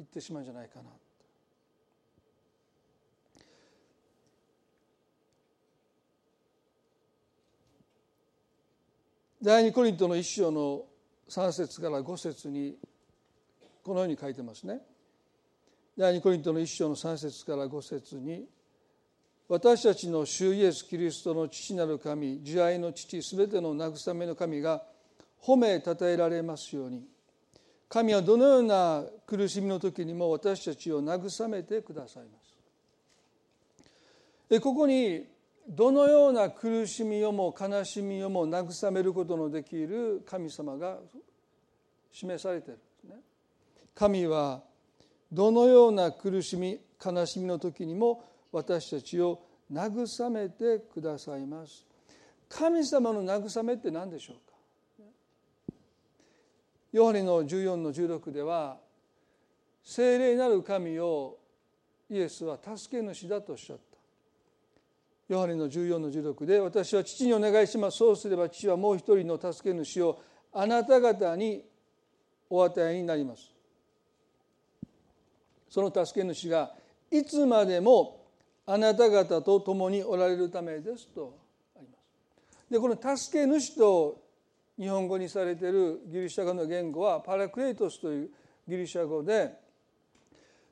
[0.00, 0.90] いってしまうんじゃないかな。
[9.44, 10.86] 第二コリントの一章の
[11.28, 12.78] 3節から5節に
[13.82, 14.80] このように書いてますね。
[15.98, 18.46] 第二コリントの一章の3節から5節に
[19.46, 24.82] 私たちの主イエス・キリストの父なる神慈愛の父すべての慰めの神が
[25.42, 27.04] 褒めたたえられますように
[27.90, 32.30] 神はどのような苦しみの時にも私たちを慰めてくださいま
[34.48, 34.60] す。
[34.62, 35.33] ここに
[35.68, 40.98] どのような苦しみをも悲しみをも慰めることのできる神様が
[42.12, 43.20] 示されているんですね。
[43.94, 44.62] 神は
[45.32, 48.22] どのような苦しみ悲しみの時にも
[48.52, 49.40] 私たちを
[49.72, 51.86] 慰めてくださいます。
[52.48, 55.74] 神様の慰めって何でしょうか？
[56.92, 58.78] ヨハネの14の16では
[59.82, 61.38] 聖霊なる神を
[62.08, 63.93] イエスは助け主だとおっしゃった。
[65.28, 67.98] ヨハネの14の16で私は父にお願いします。
[67.98, 70.20] そうすれば父はもう一人の助け主を
[70.52, 71.64] あなた方に
[72.50, 73.50] お与えになります。
[75.70, 76.72] その助け主が
[77.10, 78.24] いつまでも
[78.66, 81.36] あなた方と共におられるためですと
[81.76, 82.70] あります。
[82.70, 84.22] でこの助け主と
[84.78, 88.30] 日本語にされているギリシャ語の言語はパラクレイトスという
[88.68, 89.63] ギリシャ語で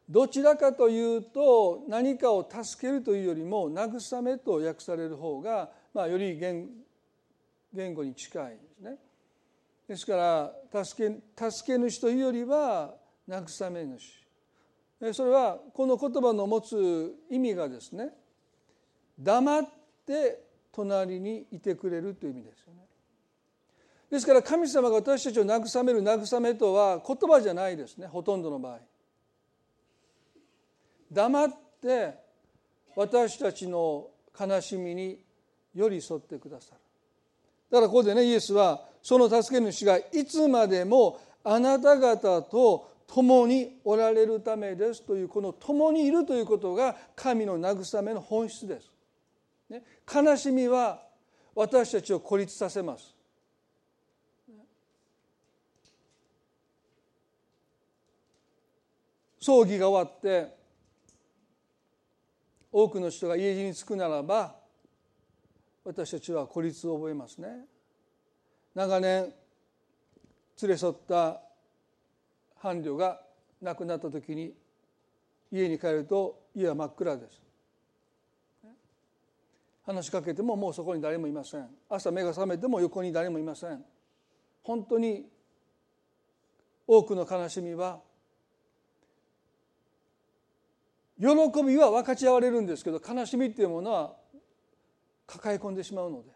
[0.09, 6.69] どちらかというと何かを助けるというよりも慰めと訳される方が、まあ、より言
[7.73, 8.97] 言語に近いですね。
[9.89, 12.95] ですから助け助け主というよりは
[13.29, 14.23] 慰め主
[15.13, 18.11] それはこの言葉の持つ意味がですね
[19.19, 19.69] 黙っ
[20.07, 22.81] て隣にいてくれるという意味ですよね。
[24.11, 28.79] ですから神様が私たちを慰める慰めとは言葉じゃないですねほとんどの場合。
[31.13, 31.49] 黙っ
[31.81, 32.15] て
[32.97, 35.19] 私たちの悲しみに
[35.75, 36.81] 寄り添ってくださる
[37.71, 48.91] だからここでねイエスはその助け主がいつまでもあなた方と共におられるためですというこの共にいるということが神の慰めの本質です。
[49.69, 51.03] ね、悲しみは
[51.55, 53.15] 私たちを孤立させます。
[59.41, 60.62] 葬儀が終わって
[62.73, 64.57] 多くの人が家路に着くならば
[65.85, 67.67] 私たちは孤立を覚えますね。
[68.75, 69.33] 長年
[70.63, 71.41] 連れ添った
[72.61, 73.21] 伴侶が
[73.61, 74.55] 亡くなった時に
[75.51, 77.43] 家に帰ると家は真っ暗です。
[79.85, 81.69] 話しかけてももうそこに誰もいません。
[81.91, 83.85] 朝目が覚めても横に誰もいません。
[84.63, 85.27] 本当に
[86.87, 88.01] 多くの悲しみは
[91.23, 94.17] 喜びは分かち合われるんですけど悲しみっていうものは
[95.25, 96.31] 抱え込んでしまうので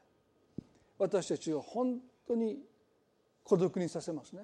[0.96, 2.58] 私たちを本当に
[3.42, 4.42] 孤独にさせますね。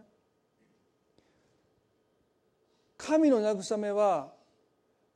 [2.98, 4.32] 神の慰めは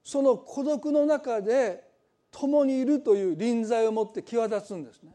[0.03, 1.85] その孤独の中で
[2.31, 5.11] 共にいるという臨在を持って際立つんですね。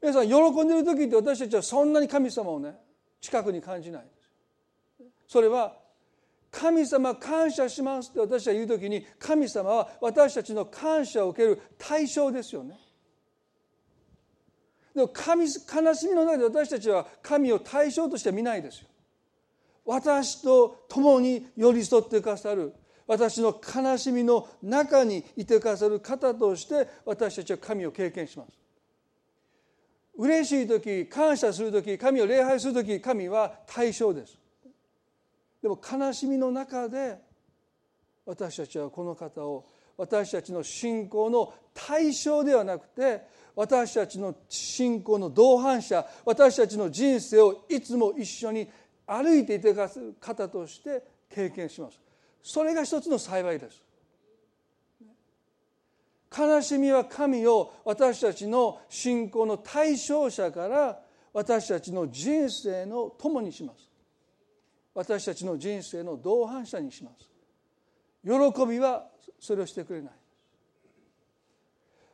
[0.00, 2.76] 皆さん喜んでる時って私たちはそんなに神様をね
[3.20, 4.06] 近くに感じない。
[5.26, 5.81] それは
[6.52, 12.78] 神様感謝しますって私は言う時に神様は私たちの感謝を受ける対象ですよね。
[14.94, 18.88] でも神悲しみの中で私たちは神を対象として見ないですよ。
[19.86, 22.74] 私と共に寄り添ってくださる
[23.06, 28.52] 私の悲しみの中にいてくださる方として私たちは神を経験します。
[30.18, 34.41] 嬉しい時感謝する時神を礼拝する時神は対象です。
[35.62, 37.18] でも悲しみの中で
[38.26, 43.22] 私たちはこの方を私たちの信仰の対象ではなくて
[43.54, 48.68] 私たちの信仰の同伴者私たちの人生をいつも一緒に
[49.06, 52.00] 歩いていてくださる方として経験します。
[52.42, 53.82] それが一つの幸いです。
[56.36, 60.98] 悲しみは神を私たちの信仰の対象者から
[61.32, 63.91] 私たちの人生の友にします。
[64.94, 67.28] 私たちの人生の同伴者にします。
[68.24, 69.08] 喜びは
[69.40, 70.12] それをしてくれない。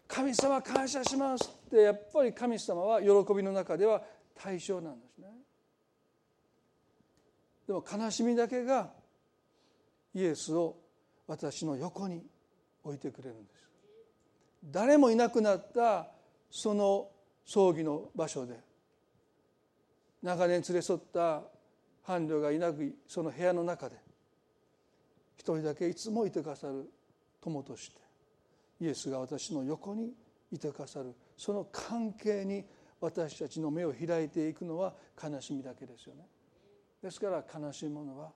[0.07, 4.03] 神様感謝しますってやっぱり神様は喜びの中では
[4.35, 5.29] 対象なんですね。
[7.67, 8.91] でも悲しみだけが
[10.15, 10.77] イエスを
[11.27, 12.25] 私の横に
[12.83, 13.69] 置いてくれるんです。
[14.65, 16.09] 誰もいなくなった
[16.51, 17.11] その
[17.45, 18.59] 葬儀の場所で
[20.23, 21.43] 長年連れ添った
[22.09, 23.97] 伴侶がいなくその部屋の中で
[25.37, 26.91] 一人だけいつもいてくださる
[27.39, 28.01] 友として
[28.81, 30.15] イエスが私の横に
[30.51, 31.15] いてくださる。
[31.37, 32.65] その関係に
[33.01, 36.23] 私たちの目を開いていくのは悲しみだけですよね。
[37.03, 38.31] ですから悲しいものは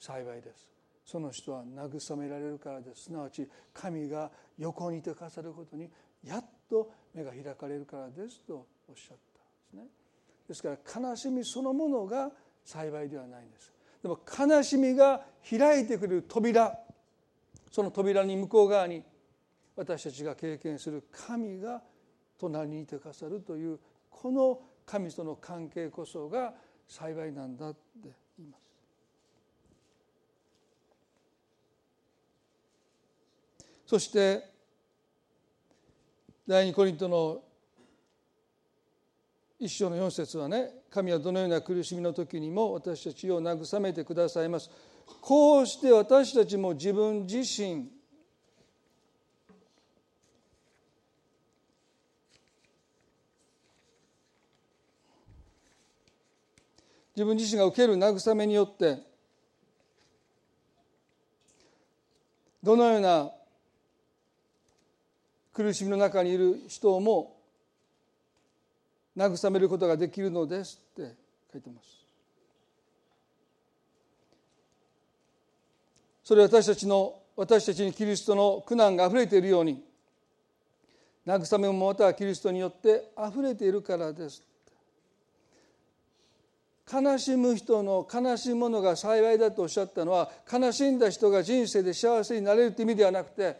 [0.00, 0.66] 幸いです。
[1.06, 3.04] その人は慰められるからです。
[3.04, 5.88] すなわち神が横にいてくださることに
[6.24, 9.16] やっと目が開かれるからですとおっしゃっ
[9.72, 10.04] たんですね。
[10.48, 12.30] ですから悲しみそのものが
[12.64, 16.78] 幸いではないんですでも悲しみが開いてくる扉
[17.70, 19.02] その扉に向こう側に
[19.76, 21.82] 私たちが経験する神が
[22.38, 23.78] 隣にいてくださるという
[24.10, 26.54] この神との関係こそが
[26.86, 27.78] 幸いなんだって
[28.38, 28.64] 言います。
[33.86, 34.50] そして
[36.46, 37.42] 第二コリントの
[39.58, 44.70] 一章の四節はね神はどのような苦しみの時にも私たちを慰めてくださいます。
[45.20, 47.88] こうして私たちも自分自身
[57.16, 58.98] 自分自身が受ける慰めによって
[62.62, 63.32] どのような
[65.52, 67.33] 苦しみの中にいる人も
[69.16, 71.14] 慰めることができるのですって
[71.52, 72.04] 書いてます。
[76.24, 79.84] それは私たちの私たちにキリストの苦難があふれているように
[81.26, 84.42] 慰めもまたはキリストによってあふれているからです
[86.90, 93.56] 悲しむ人の悲しむものが幸いだとおっしゃったのは悲しんだ人が人生で幸せになれるという意味ではなくて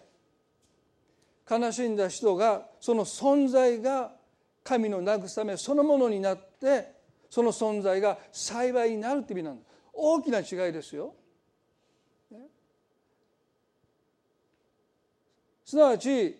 [1.50, 4.12] 悲しんだ人がその存在が
[4.64, 6.94] 神の慰めそのものになって
[7.28, 11.14] その存在が幸いになるという意味なんです大きな違いですよ。
[15.64, 16.36] すなわち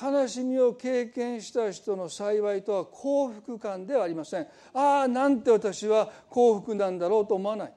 [0.00, 4.46] 悲しみを経験した人の幸いとは幸福感ではありません。
[4.72, 7.72] ああなんて私は幸福なんだろうと思わない。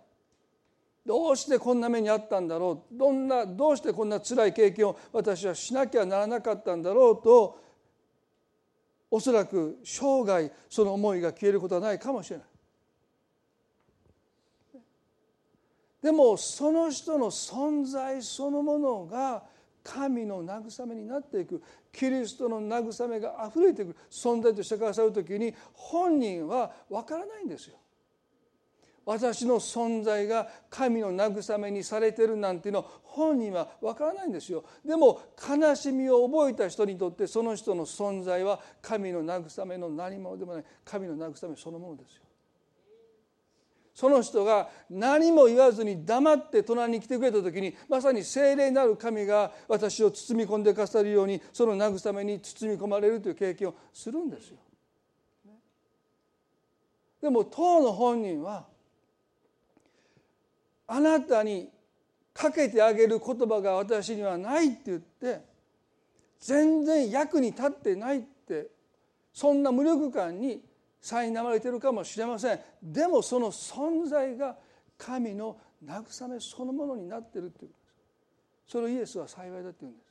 [1.06, 2.97] どうしてこんな目にあったんだろう。
[2.97, 7.64] どんなどうしてこんな辛い経験を私はしなきゃならなかったんだろうと
[9.16, 12.45] おそらく生涯その思いが消えることはないかもしれない。
[16.03, 19.45] でもその人の存在そのものが
[19.86, 21.63] 神の慰めになっていく。
[21.93, 27.78] キリストの慰めがあふれていく存在としてくださる時に本人は分からないんですよ。
[29.06, 34.64] 私の存在が神の慰めにされてるなんていうの本人は分からないんですよ。
[34.84, 40.64] でも悲しみを覚えた人にとってその人の存在は神の慰めの何者でもない。
[40.84, 42.24] 神の慰めそのものですよ。
[43.93, 54.58] その人が何も言わずに黙って隣に来てくれた時にまさに聖霊なる神が私を包み込んでくださるようにその慰めに包み込まれるという経験をするんですよ。
[57.22, 58.66] でも当の本人は
[60.88, 61.70] あなたに
[62.34, 65.42] かけてあげる言葉が私にはないって言って
[66.40, 68.68] 全然役に立ってないって
[69.34, 70.62] そんな無力感に
[71.02, 72.60] 苛まれてるかもしれません。
[72.82, 74.58] でもその存在が
[74.98, 77.72] 神の慰めそのものになっているという
[78.68, 80.06] それをイエスは幸いだというんです。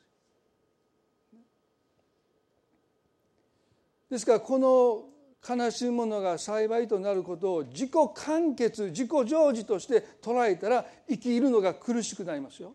[4.10, 5.13] ですからこの
[5.46, 12.74] 悲しむものが幸いとなることを自己完結自己成就として捉えたら生きるのが苦しくなりますよ。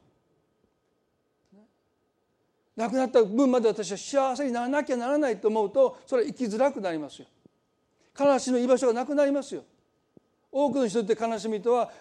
[2.76, 7.28] 亡くなった分まで私は幸せにならなきゃならないと思うとそれは生きづらくなりますよ。
[8.20, 9.64] 悲しみの居場所がなくなりますよ
[10.52, 11.92] 多くの人って悲しみとは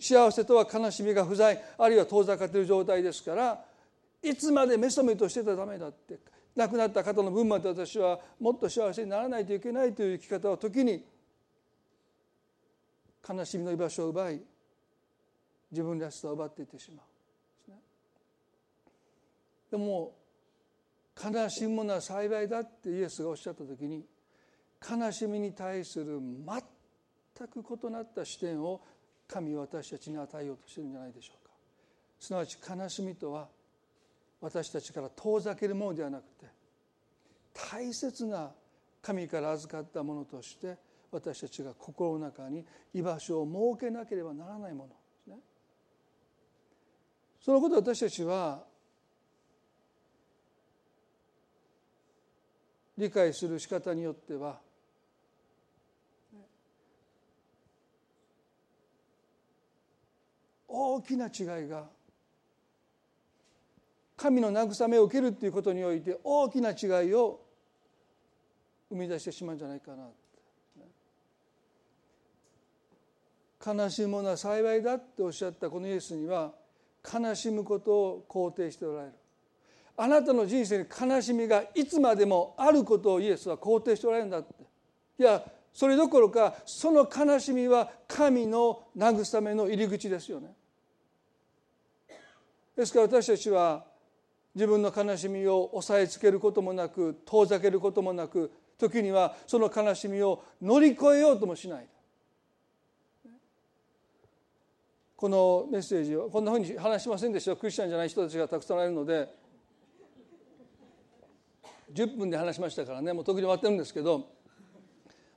[0.00, 3.64] 幸せとは悲しみが不在あるいは遠ざかっている状態ですから
[4.22, 6.18] いつまでメソメソしてたらダメだって
[6.56, 11.04] 亡くなった方の分まで私はもっと幸せにならないといけないという生き方を時に
[13.28, 14.40] 悲しみの居場所を奪い
[15.70, 17.06] 自分らしさを奪っていってしまう。
[19.70, 20.14] でも
[21.20, 24.04] 悲しむものは幸いだってイエスがおっしゃった時に
[24.88, 28.80] 悲しみに対する全く異なった視点を
[29.26, 31.52] 神は私たちに与えようとしてるんじゃないでしょうか。
[32.20, 33.48] すなわち悲しみとは
[34.44, 36.44] 私たちから遠ざけるものではなくて
[37.54, 38.52] 大切な
[39.00, 40.76] 神から預かったものとして
[41.10, 45.36] 私たちが心の中に居場所を設けなければならないものですね。
[47.40, 48.64] そのことを私たちは
[52.98, 54.60] 理解する仕方によっては
[60.68, 61.88] 大きな違いが
[64.16, 67.40] 神の慰めを受けるということにおいて大きな違いを
[68.88, 70.08] 生み出してしまうんじゃないかな
[73.66, 76.52] 悲しむものは幸いだっておっしゃったこのイエスには
[77.02, 79.14] 悲しむことを肯定しておられる。
[79.96, 84.54] あなたの人生に悲しみがいつまでもあることをイエスは肯定しておられるんだって。
[85.18, 85.42] いや
[85.72, 90.54] それどころかその悲しみは神の慰めの入り口ですよね。
[92.76, 93.84] ですから私たちは
[94.54, 101.86] 自分の悲しみを抑えつけることもなく遠ざけることもなく時にはその悲しみを乗り越えようともしない。
[105.16, 107.56] このメッセージをこんなふうに話しませんでした。
[107.56, 109.28] クリスチャンじゃない人たちがたくさんいるので
[111.92, 113.12] 10分で話しましたからね。
[113.12, 114.28] もう時に終わってるんですけど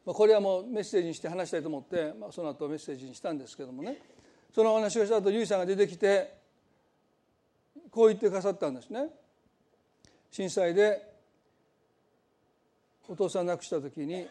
[0.05, 3.97] これはもうメッセージにして話したいと思って、まあ、その後メッセージにしたんですけどもね。
[4.53, 6.33] その話をした後ゆいさんが出てきて
[7.97, 9.07] こう言ってくださったんですね。
[10.29, 11.01] 震災で
[13.09, 14.27] お父さん亡くした時に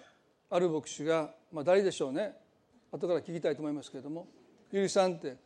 [0.51, 2.37] ある牧師が、まあ、誰でしょうね。
[2.93, 4.29] 後から聞きたいと思いますけれども
[4.71, 5.37] 「ゆりさんって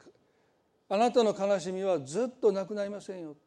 [0.91, 3.41] あなたの悲しみはずっとなくなりませんよ」って。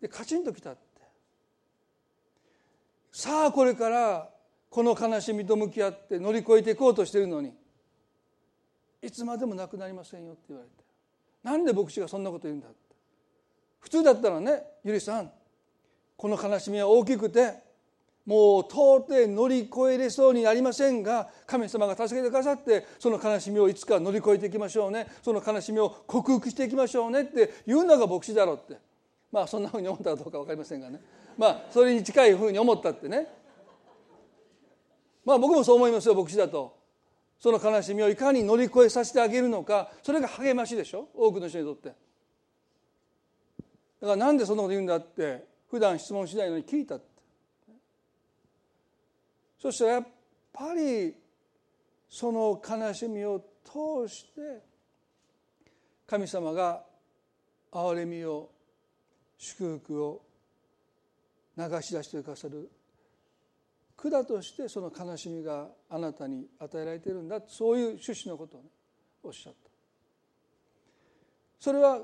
[0.00, 0.80] でカチンときたって。
[3.12, 4.28] さあこれから
[4.68, 7.54] この悲しみと向き合って乗り越えていこうとしているのに
[9.00, 10.82] いつまでもなくなりませんよって言われて。
[11.44, 12.66] なんで牧師がそんなこと言うんだ
[13.82, 15.30] 普通だったらねゆりさん
[16.16, 17.54] この悲しみは大きくて
[18.24, 25.08] もう到底乗り越えれそうになりませんが神様が助けてくださってその悲しみをいつか乗り越えていきましょうね。
[25.22, 28.80] その悲しみを克服していきましょうねっていうのが牧師だろうって。
[29.32, 31.00] まあそんなふうに思ったかどうか分かりませんがね。
[31.36, 33.26] まあそれに近いふうに思ったってね。
[35.24, 36.76] まあ僕もそう思いますよ牧師だと。
[37.40, 41.92] その悲しみをいかに乗り越えさせてあげるのかそれが励ましでしょ多くの人にとって。
[44.02, 47.06] だからなんでそんなこと言うんだって普段質問しないのに聞いたって。
[49.60, 50.06] そしたらやっ
[50.52, 51.14] ぱり
[52.10, 54.60] その悲しみを通して
[56.04, 56.82] 神様が
[57.70, 58.50] 憐れみを
[59.38, 60.22] 祝福を
[61.56, 62.68] 流し出してくださる
[63.96, 68.66] 管としてその悲しみがあなたに与えられているんだそういう趣旨のことを、ね、
[69.22, 69.70] おっしゃった。
[71.60, 72.00] それは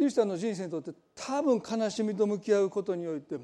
[0.00, 3.36] イリさんの人生にとって多分悲しみと向き合うことにおいて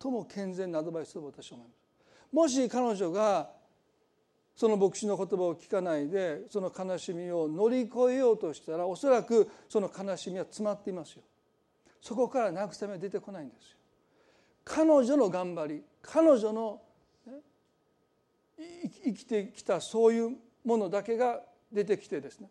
[0.00, 1.84] 最も健全なアドバイスと私は思います。
[2.32, 3.50] もし彼女が
[4.56, 11.22] その牧師の言葉を聞かないでその悲しみを乗り越えようとしたらおそらくその悲しみは詰まっていますよ。
[12.00, 13.76] そこから慰めは出てこないんですよ。
[14.64, 16.80] 彼女の頑張り彼女の、
[17.26, 17.32] ね、
[19.04, 22.48] 生きてきたそういうものだけが出てきてですね。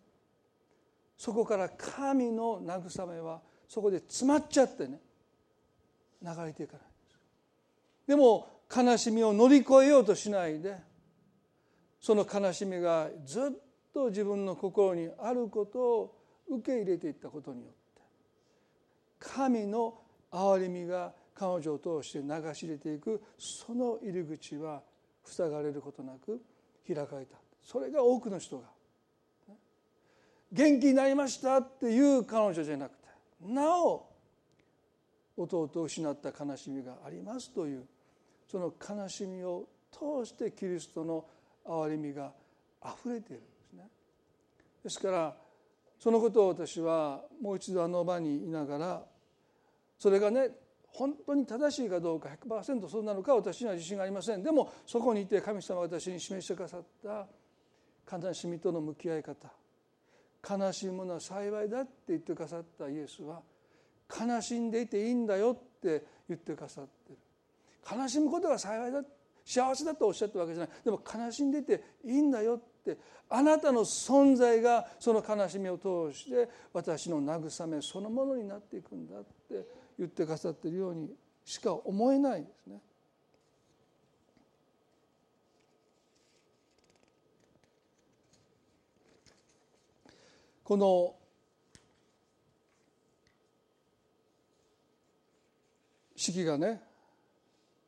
[1.17, 4.99] そこから神の慰めはそこで詰まっちゃってね
[6.21, 6.81] 流れていかない。
[6.81, 10.77] んですでも悲しみを乗り越えようとしないで
[11.99, 13.51] その悲しみがずっ
[13.93, 16.15] と自分の心にあることを
[16.49, 18.01] 受け入れていったことによって
[19.19, 19.99] 神の
[20.31, 24.81] 憐れみが彼女を通して流し入れていくその入り口は
[25.23, 26.41] 塞がれることなく
[26.85, 27.37] 開かれた。
[27.63, 28.65] それが多くの人が
[30.53, 33.07] 元気になりましたっていう彼女じゃなくて
[33.41, 34.05] なお
[35.35, 37.83] 弟を失った悲しみがありますという
[38.47, 41.25] その悲しみを通してキリストの
[41.65, 42.31] 憐れみが
[42.81, 43.87] あふれているんですね。
[44.83, 45.35] ですから
[45.97, 49.03] そのことを私はもう一度あの場にいながら
[49.97, 50.49] それがね
[50.87, 59.47] 本当に正しいかどうか100%そうなのか私には自信がありませんでもそこにいて神様が私に示してくださった悲しみとの向き合い方
[60.47, 63.41] 悲しいものは幸いだって言ってくださったイエスは
[64.09, 67.17] 悲しんでいていいんだよって言ってくださってる
[67.99, 69.01] 悲しむことが幸いだ
[69.45, 72.97] 幸せだとおっしゃったわけじゃないでも悲しんでいていいんだよって
[73.29, 79.65] あなたの存在がその悲しみを通して私の慰めそのものになっていくんだって
[79.97, 81.09] 言ってくださってるように
[81.45, 82.79] しか思えないんですね。
[90.63, 91.15] この
[96.15, 96.81] 式がね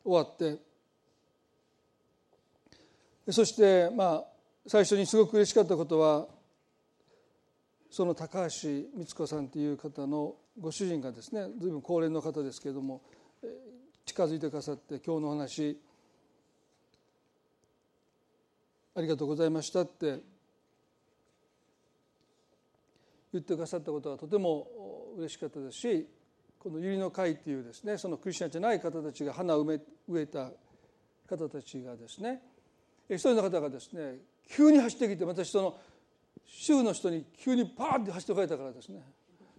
[0.04, 0.60] 終わって。
[3.32, 4.24] そしてまあ
[4.68, 6.28] 最初にすごく嬉しかったことは
[7.90, 13.02] その高橋光子さんという方のご主人がですね随分高齢の方ですけれども
[14.06, 15.80] 近づいてくださって今日のお話
[18.96, 20.20] ありがとうございましたって
[23.36, 24.68] 言ってくださったことがとても
[25.18, 26.08] 嬉しかったですし
[26.60, 29.80] この百合の会っていうですねそのクリスチャンじゃない方たちが花を植
[30.16, 30.52] えた
[31.28, 32.42] 方たちがですね
[33.10, 34.16] 一人の方がですね
[34.50, 35.78] 急に走ってきて私その
[36.46, 39.02] 州の人に急にパーって走ってこられたからですね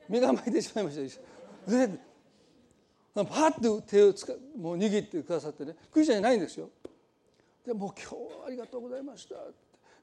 [0.08, 0.96] 目が巻いてしまいまし
[1.66, 1.70] た。
[1.70, 1.98] で
[3.14, 6.70] パーって手をつかもう握ってくださってねクリスチャンじゃないんですよ。
[7.64, 9.36] でもう今日はありがとうございました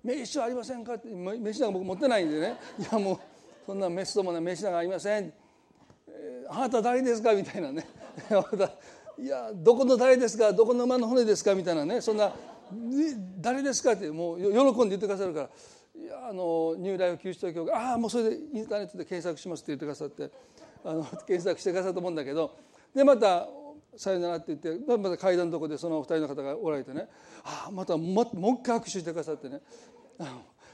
[0.03, 1.07] 名刺はありませんかって。
[1.09, 2.57] 名刺なんか僕持ってないんでね。
[2.79, 3.19] いやもう
[3.65, 5.33] そんなメスともな名刺なんかありません、
[6.07, 7.33] えー、あなた誰ですか？
[7.33, 7.87] みたいなね。
[9.19, 10.51] いやどこの誰ですか？
[10.51, 11.53] どこの馬の骨ですか？
[11.55, 12.01] みたいなね。
[12.01, 12.33] そんな
[13.39, 13.93] 誰ですか？
[13.93, 15.49] ってもう喜んで言ってくださるから。
[15.95, 20.31] いやあのニューライフキリスト教会ああもうそれでインターネットで検索しますって言ってくださって
[20.83, 22.51] あの検索してくださったと思うんだけど。
[22.95, 23.47] でまた
[23.95, 27.07] 「さよなら」って言ってまた階段のとこでそのお二人の方がおられてね。
[27.43, 29.61] ああまたももう一回握手してくださってね。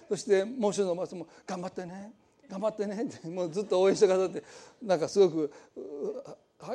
[0.07, 2.13] そしてもう一度の松も「頑張ってね。
[2.49, 4.43] 頑張ってね」ってもうずっと応援してくださって
[4.81, 5.51] なんかすごく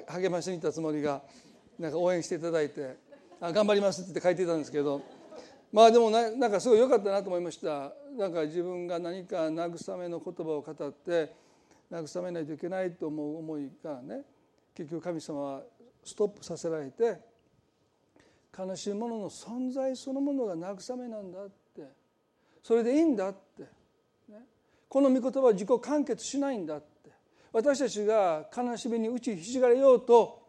[0.06, 1.22] 励ましに行ったつもりが
[1.78, 2.96] なんか応援していただいて
[3.40, 5.02] 「あ頑張ります」って書いてたんですけど
[5.72, 7.92] まあでもなんかすごい良かったなと思いました。
[8.16, 11.34] なんか自分が何か慰めの言葉を語って
[11.90, 14.22] 慰めないといけないと思う思いがね
[14.72, 15.62] 結局神様は
[16.04, 17.18] ストップさせられて
[18.56, 21.54] 悲しいものの存在そのものが慰めなんだって。
[22.64, 23.64] それでいいんだって、
[24.88, 26.94] この御言葉は自己完結しないんだって。
[27.54, 30.42] 私たちが悲しみに打ちひしがれようと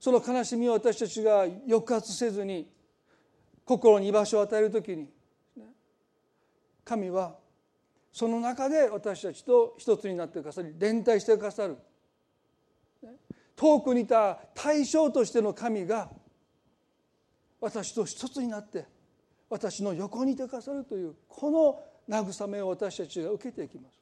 [0.00, 2.66] その悲しみを私たちが抑圧せずに
[3.66, 5.10] 心に居場所を与える時に
[6.82, 7.36] 神は
[8.10, 11.76] その中で私たちと一つになってくださり連帯してくださる。
[13.54, 16.08] 遠くにいた対象としての神が
[17.60, 18.86] 私と一つになって
[19.50, 23.98] 私の横にいてくださるというこの慰めを私たちが受けていきます。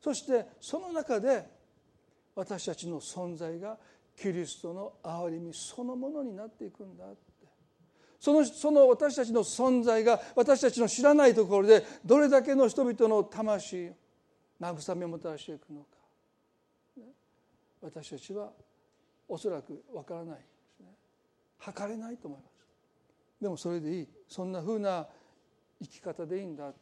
[0.00, 1.48] そしてその中で
[2.36, 3.78] 私たちの存在が
[4.16, 7.34] キリストの憐れみそのものになっていくんだって。
[8.20, 13.92] そのその私たちの存在が私たちの知らないところでどれだけの人々の魂
[14.60, 15.86] 慰めをもたらしていくのか。
[17.82, 18.50] 私たちは
[19.28, 20.42] おそらくわからないで
[20.76, 20.86] すね。
[21.58, 22.54] 測れないと思います。
[23.42, 24.08] でもそれでいい。
[24.26, 25.06] そんなふうな
[25.84, 26.72] 生き方でいいんだ。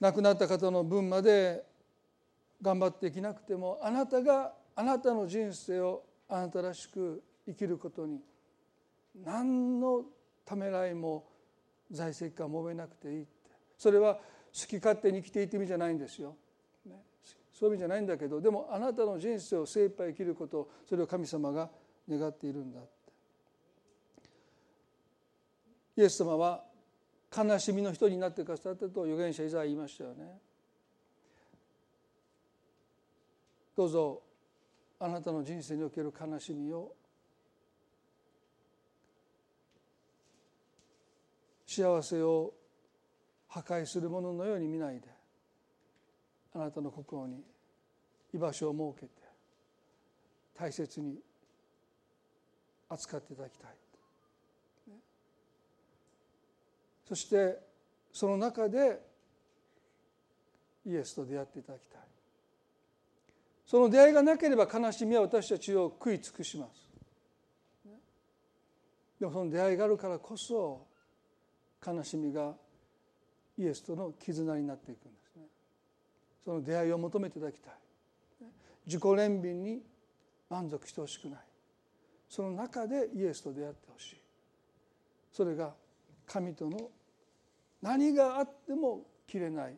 [0.00, 1.64] 亡くなった方の分まで
[2.62, 8.20] 頑張っていきなくてもあなたがあなたの人生をあなたらしく生きることに
[9.24, 10.04] 何の
[10.44, 11.24] ためらいも
[11.90, 13.30] 在籍感もめなくていいって。
[13.76, 14.20] それは好
[14.68, 16.36] き勝手に生きていって意味じゃないんですよ、
[17.52, 21.70] そういう意味じゃないんだけどでもあなたの人生を精一杯生きることそれを神様が
[22.08, 22.80] 願っているんだ。
[25.98, 26.62] イエス様は
[27.36, 30.38] 悲しみの人になってくださったと預言者イザヤ言いましたよね。
[33.76, 34.22] どうぞ
[35.00, 36.94] あなたの人生における悲しみを
[41.66, 42.54] 幸せを
[43.48, 45.08] 破壊するもののように見ないで
[46.54, 47.42] あなたの心に
[48.32, 49.28] 居場所を設けて
[50.56, 51.18] 大切に
[52.88, 53.70] 扱っていただきたい、
[57.08, 57.58] そして
[58.12, 59.00] その中で
[60.84, 62.00] イエスと出会っていただきたい。
[63.66, 66.88] その出会いがなければ悲しみは私たちを食い尽くします。
[69.18, 70.86] でもその出会いがあるからこそ
[71.84, 72.54] 悲しみが
[73.56, 75.42] イエスとの絆になっていくんですね。
[76.44, 77.74] その出会いを求めていただきたい。
[78.86, 79.82] 自己憐憫に
[80.48, 81.40] 満足してほしくない。
[82.28, 84.20] その中でイエスと出会ってほしい。
[85.32, 85.74] それが
[86.26, 86.90] 神との
[87.82, 89.74] 何があっても切れない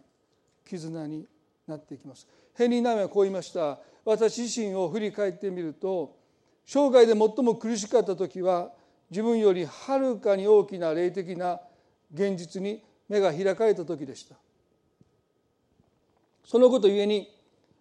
[0.65, 1.27] 絆に
[1.67, 2.27] なっていきます。
[2.55, 3.79] ヘンリー・ナメはこう言いました。
[4.05, 6.17] 私自身を振り返ってみると
[6.65, 8.71] 生涯で最も苦しかった時は
[9.11, 11.61] 自分よりはるかに大きな霊的な
[12.13, 14.37] 現実に目が開かれた時でした。
[16.45, 17.29] そのことゆえに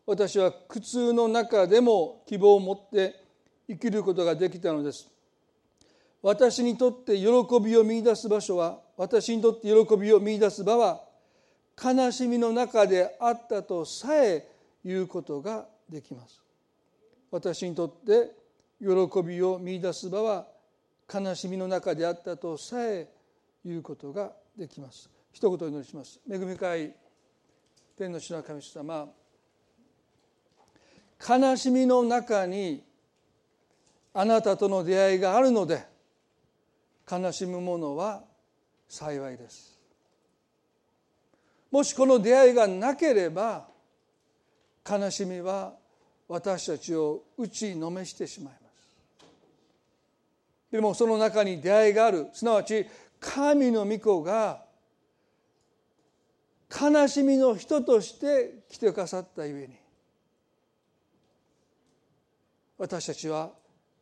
[0.05, 3.23] 私は苦痛の中でも希望を持って
[3.67, 5.07] 生きることができたのです。
[6.21, 7.27] 私にとって喜
[7.63, 10.99] びを見いだす場所は私にとって喜びを見いだす場は
[11.81, 14.45] 悲しみの中であったとさえ
[14.83, 16.43] 言うことができます。
[17.31, 18.35] 私にとって
[18.81, 20.47] 喜びを見いだす場は
[21.11, 23.07] 悲しみの中であったとさえ
[23.63, 25.09] 言うことができます。
[25.31, 26.19] 一言お祈りします。
[26.29, 26.93] 恵み深い
[27.97, 29.07] 天の主の神様
[31.25, 32.83] 悲しみの中に
[34.13, 35.85] あなたとの出会いがあるので
[37.09, 38.27] 悲しむ者は
[38.89, 39.77] 幸いです。
[41.71, 43.67] もしこの出会いがなければ
[44.89, 45.73] 悲しみは
[46.27, 48.63] 私たちを打ちのめしてしまいます。
[50.71, 52.27] でもその中に出会いがある。
[52.33, 52.87] すなわち
[53.19, 54.63] 神の御子が
[56.69, 59.75] 悲しみの人として来てくださったゆえに
[62.77, 63.51] 私たちは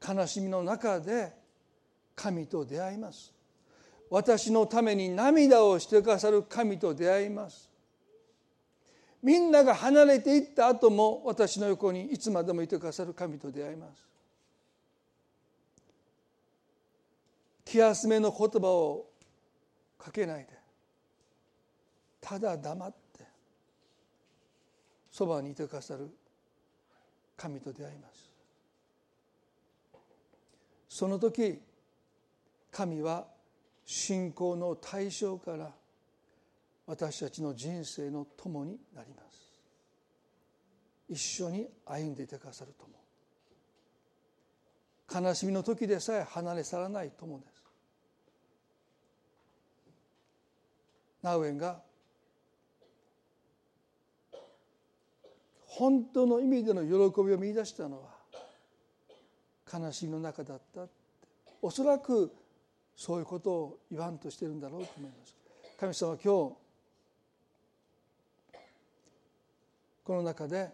[0.07, 1.33] 悲しみの中で
[2.15, 3.36] 神と出会います。
[4.09, 7.69] 私のために涙をしてくださる神と出会います。
[9.21, 14.07] みんなが離れていった後も私の横にいつまでもいてくださる神と出会います。
[17.65, 19.07] 気休めの言葉を
[19.97, 20.49] かけないで。
[22.21, 23.25] ただ黙って。
[25.11, 26.09] そばにいてくださる
[27.35, 28.27] 神と出会います。
[30.87, 31.59] その時
[32.71, 33.25] 神は
[33.87, 35.71] 信仰の対象から
[36.85, 39.47] 私たちの人生の友になります。
[41.07, 42.73] 一緒に歩んでいてくださる
[45.09, 45.25] 友。
[45.25, 47.63] 悲しみの時でさえ離れ去らない友です。
[51.23, 51.81] ナウエンが
[55.65, 58.09] 本当の意味での喜びを見出したのは
[59.73, 60.87] 悲しみの中だった
[61.61, 62.33] おそらく
[62.97, 65.35] そういうことを言わんとしてるんだろうと思います。
[65.79, 66.55] 神様は今日
[70.03, 70.69] この中で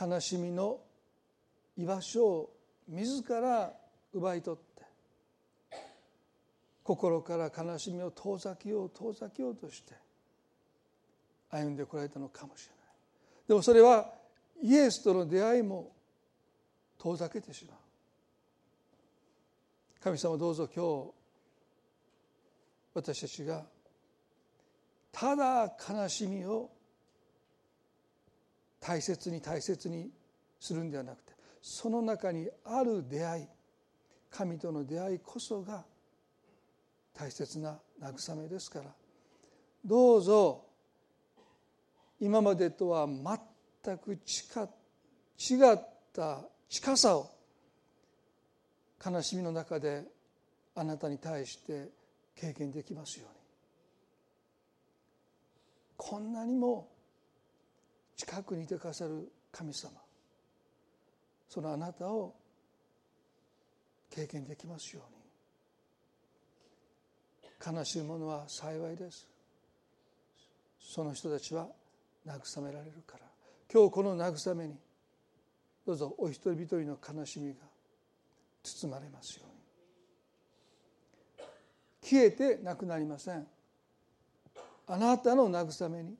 [0.00, 0.78] 悲しみの
[1.76, 2.56] 居場所を
[2.88, 3.72] 自ら
[4.12, 4.82] 奪い取って
[6.84, 9.94] 心から悲しみを遠ざけよう遠ざけようとして
[11.50, 12.84] 歩んでこられたのかもしれない。
[13.48, 14.12] でもそれは
[14.62, 15.90] イエスとの出会いも
[16.98, 17.81] 遠ざけてしまう。
[20.02, 21.12] 神様どうぞ今日
[22.94, 23.62] 私たちが
[25.12, 26.70] ただ悲しみを
[28.80, 30.10] 大切に大切に
[30.58, 31.32] するんではなくて
[31.62, 33.46] その中にある出会い
[34.28, 35.84] 神との出会いこそが
[37.14, 38.86] 大切な慰めですから
[39.84, 40.64] どうぞ
[42.20, 44.16] 今までとは全く違
[45.74, 45.80] っ
[46.12, 47.30] た近さを
[49.04, 50.04] 悲しみの中で
[50.74, 51.88] あなたに対して
[52.36, 53.36] 経験できますように。
[55.96, 56.88] こんなにも
[58.16, 59.92] 近くにいてくださる神様。
[61.48, 62.34] そのあなたを
[64.10, 65.04] 経験できますよう
[67.72, 67.76] に。
[67.76, 69.28] 悲しいものは幸いです。
[70.80, 71.68] その人たちは
[72.26, 73.26] 慰められるから。
[73.72, 74.76] 今日この慰めに
[75.86, 77.71] どうぞお一人一人の悲しみが
[78.62, 79.52] 包まれますように。
[82.02, 83.46] 消えてなくなりません。
[84.86, 86.16] あなたの慰めに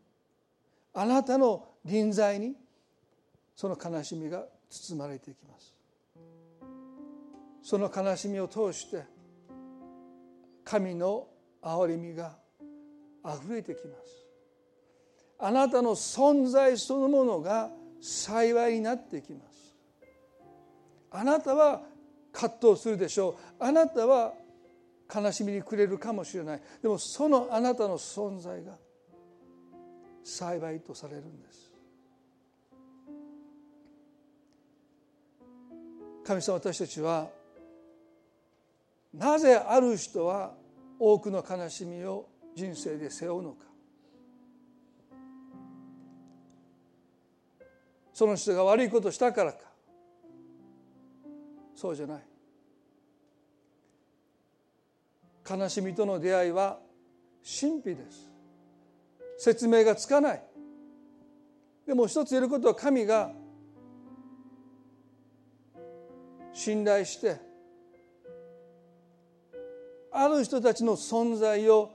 [0.95, 2.55] あなたの臨在に
[3.55, 5.75] その悲しみが包まれていきます。
[7.63, 9.05] その悲しみを通して
[10.65, 11.29] 神の
[11.63, 12.37] 憐れみが
[13.23, 14.27] あふれてきます。
[15.39, 17.71] あなたの存在そのものが
[18.01, 19.77] 幸いになってきます。
[21.11, 21.83] あなたは
[22.33, 23.31] 葛藤するでしょ。
[23.31, 24.33] うあなたは
[25.15, 26.63] 悲しみに暮れるかもしれない。
[26.81, 28.73] でもそのあなたの存在が
[30.25, 31.71] 幸いとされるんです。
[36.25, 37.29] 神様私たちは
[39.13, 40.55] なぜある人は
[40.99, 43.67] 多くの悲しみを人生で背負うのか。
[48.15, 49.72] その人が悪いことをしたからか。
[51.83, 52.23] そうじゃない。
[55.51, 56.79] 悲しみとの出会いは
[57.61, 58.31] 神秘です。
[59.37, 60.43] 説明がつかない。
[61.85, 63.33] でも一つ言えることは神が
[66.53, 67.41] 信頼して
[70.13, 71.91] ある人たちの存在を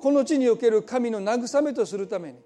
[0.00, 2.38] この地における神の慰めとするために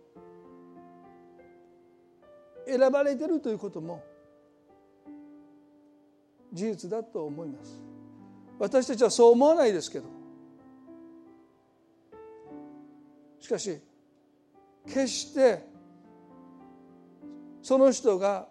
[2.67, 4.10] 選ばれてるということも
[6.53, 7.83] 事実だと思います。
[8.59, 10.07] 私たちはそう思わないですけど。
[13.39, 13.81] しかし
[14.87, 15.67] 決して
[17.63, 18.49] その人が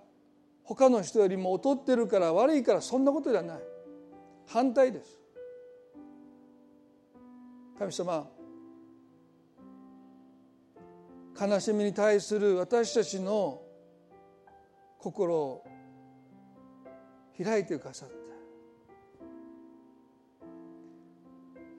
[0.64, 3.60] 他の人よりも劣ってるから悪いからそんなことではない。
[4.48, 5.20] 反対です。
[7.78, 8.28] 神様
[11.40, 13.62] 悲しみに対する私たちの
[14.98, 15.66] 心を
[17.44, 18.16] 開いてくださって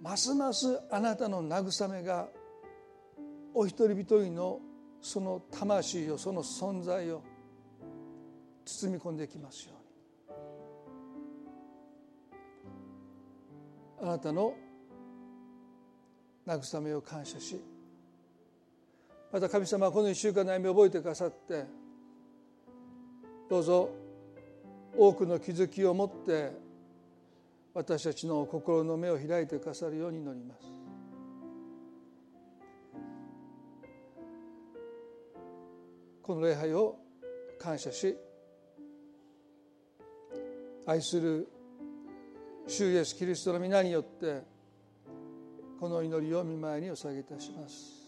[0.03, 2.29] ますますあなたの慰めが
[3.53, 4.61] お一人一人の
[5.03, 7.23] その魂をその存在を
[8.65, 9.75] 包み込んでいきますよ
[14.01, 14.55] うにあなたの
[16.47, 17.61] 慰めを感謝し
[19.33, 21.65] また神様はこの1週間の歩みを覚えてくださって
[23.49, 23.91] どうぞ
[25.03, 26.53] 多くの気づきを持って
[27.73, 30.61] 私たちの心の目を開いてくださるように祈ります。
[36.23, 36.99] この礼拝を
[37.59, 38.15] 感謝し
[40.85, 41.49] 愛する
[42.67, 44.43] 主イエスキリストの皆によって
[45.81, 48.01] この祈りを見舞いにお捧げいたします。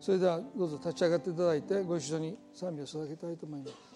[0.00, 3.87] それではどうぞ立ち上がっていただいてご一緒に賛美を捧げたいと思います。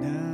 [0.00, 0.29] now.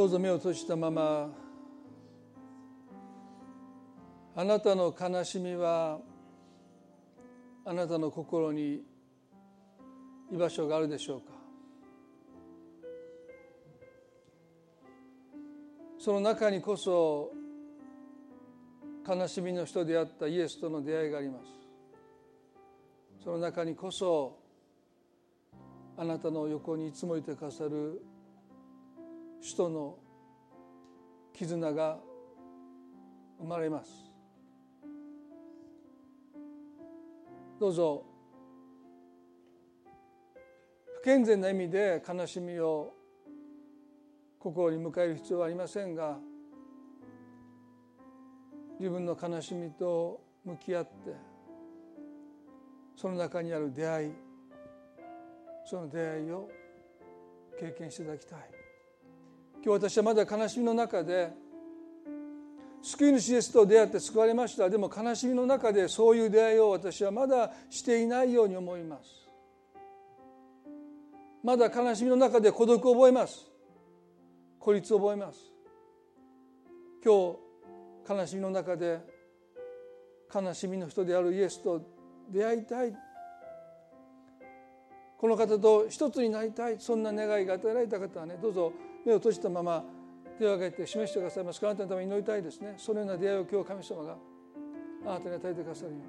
[0.00, 1.28] どうぞ目を閉じたまま
[4.34, 5.98] あなたの悲しみは
[7.66, 8.80] あなたの心に
[10.32, 11.26] 居場所があるでしょうか？
[15.98, 17.32] その中にこそ
[19.06, 21.44] 悲しみの人であったイエスとの出会いがあります。
[23.22, 24.38] その中にこそ
[25.98, 28.00] あなたの横にいつもいてくださる
[29.40, 29.98] 主との
[31.32, 31.98] 絆が
[33.38, 33.90] 生まれます。
[37.58, 38.04] どうぞ
[41.00, 42.94] 不健全な意味で悲しみを
[44.38, 46.18] 心に迎える必要はありませんが
[48.78, 51.14] 自分の悲しみと向き合って
[52.96, 54.12] その中にある出会い
[55.66, 56.48] その出会いを
[57.58, 58.59] 経験していただきたい。
[59.62, 61.32] 今日私はまだ悲しみの中で
[62.82, 64.70] 救い主イエスと出会って救われました。
[64.70, 69.20] でも悲しみの中でそういう出会いを私はまだしていないように思います。
[71.42, 73.46] まだ悲しみの中で孤独を覚えます。
[74.58, 75.38] 孤立を覚えます。
[77.04, 77.34] 今
[78.06, 79.00] 日悲しみの中で
[80.34, 81.82] 悲しみの人であるイエスと
[82.30, 82.94] 出会いたい。
[85.18, 86.76] この方と一つになりたい。
[86.78, 88.72] そんな願いが与えられた方はねどうぞ
[89.04, 89.84] 目を閉じたまま
[90.38, 91.64] 手を挙げて示してくださいます。
[91.64, 92.74] あなたのために祈りたいですね。
[92.76, 94.16] そのような出会いを今日神様が
[95.06, 96.02] あなたに与えてくださるように。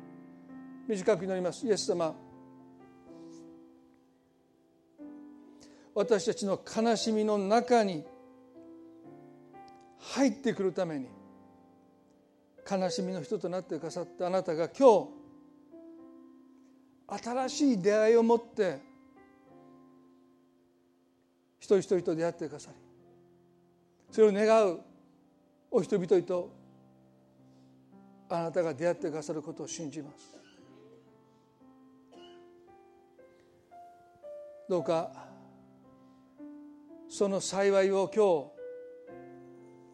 [0.87, 1.65] 短く祈ります。
[1.65, 2.15] イエス様
[5.93, 8.03] 私たちの悲しみの中に
[9.99, 11.07] 入ってくるために
[12.69, 15.07] 悲しみの人となってくださったあなたが今
[17.09, 18.79] 日新しい出会いを持って
[21.61, 22.75] 一人一人と出会ってくださり
[24.11, 24.81] それを願う
[25.69, 26.51] お人々と
[28.29, 30.37] あなたが出会ってくださることを信じます。
[34.69, 35.11] どうか
[37.09, 38.49] その幸いを今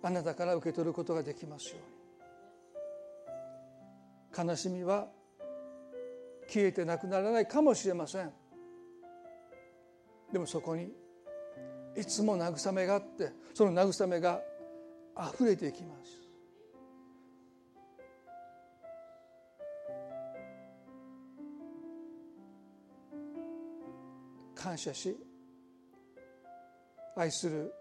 [0.04, 1.78] 日あなたから受け取ることができますよ
[4.36, 4.50] うに。
[4.50, 5.08] 悲しみは
[6.48, 8.32] 消えてなくならないかもしれません。
[10.32, 10.92] でもそこに
[11.98, 14.40] いつも慰めがあってその慰めが
[15.16, 16.28] あふれていきます
[24.56, 25.18] 感謝し
[27.16, 27.74] 愛する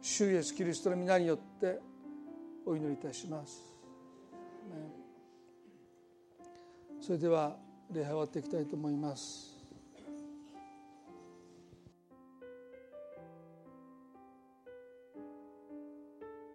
[0.00, 1.78] 主イエスキリストの皆によって
[2.64, 3.74] お祈りいたします。
[7.00, 7.56] それでは
[7.92, 9.57] 礼拝終わっていきたいと思います。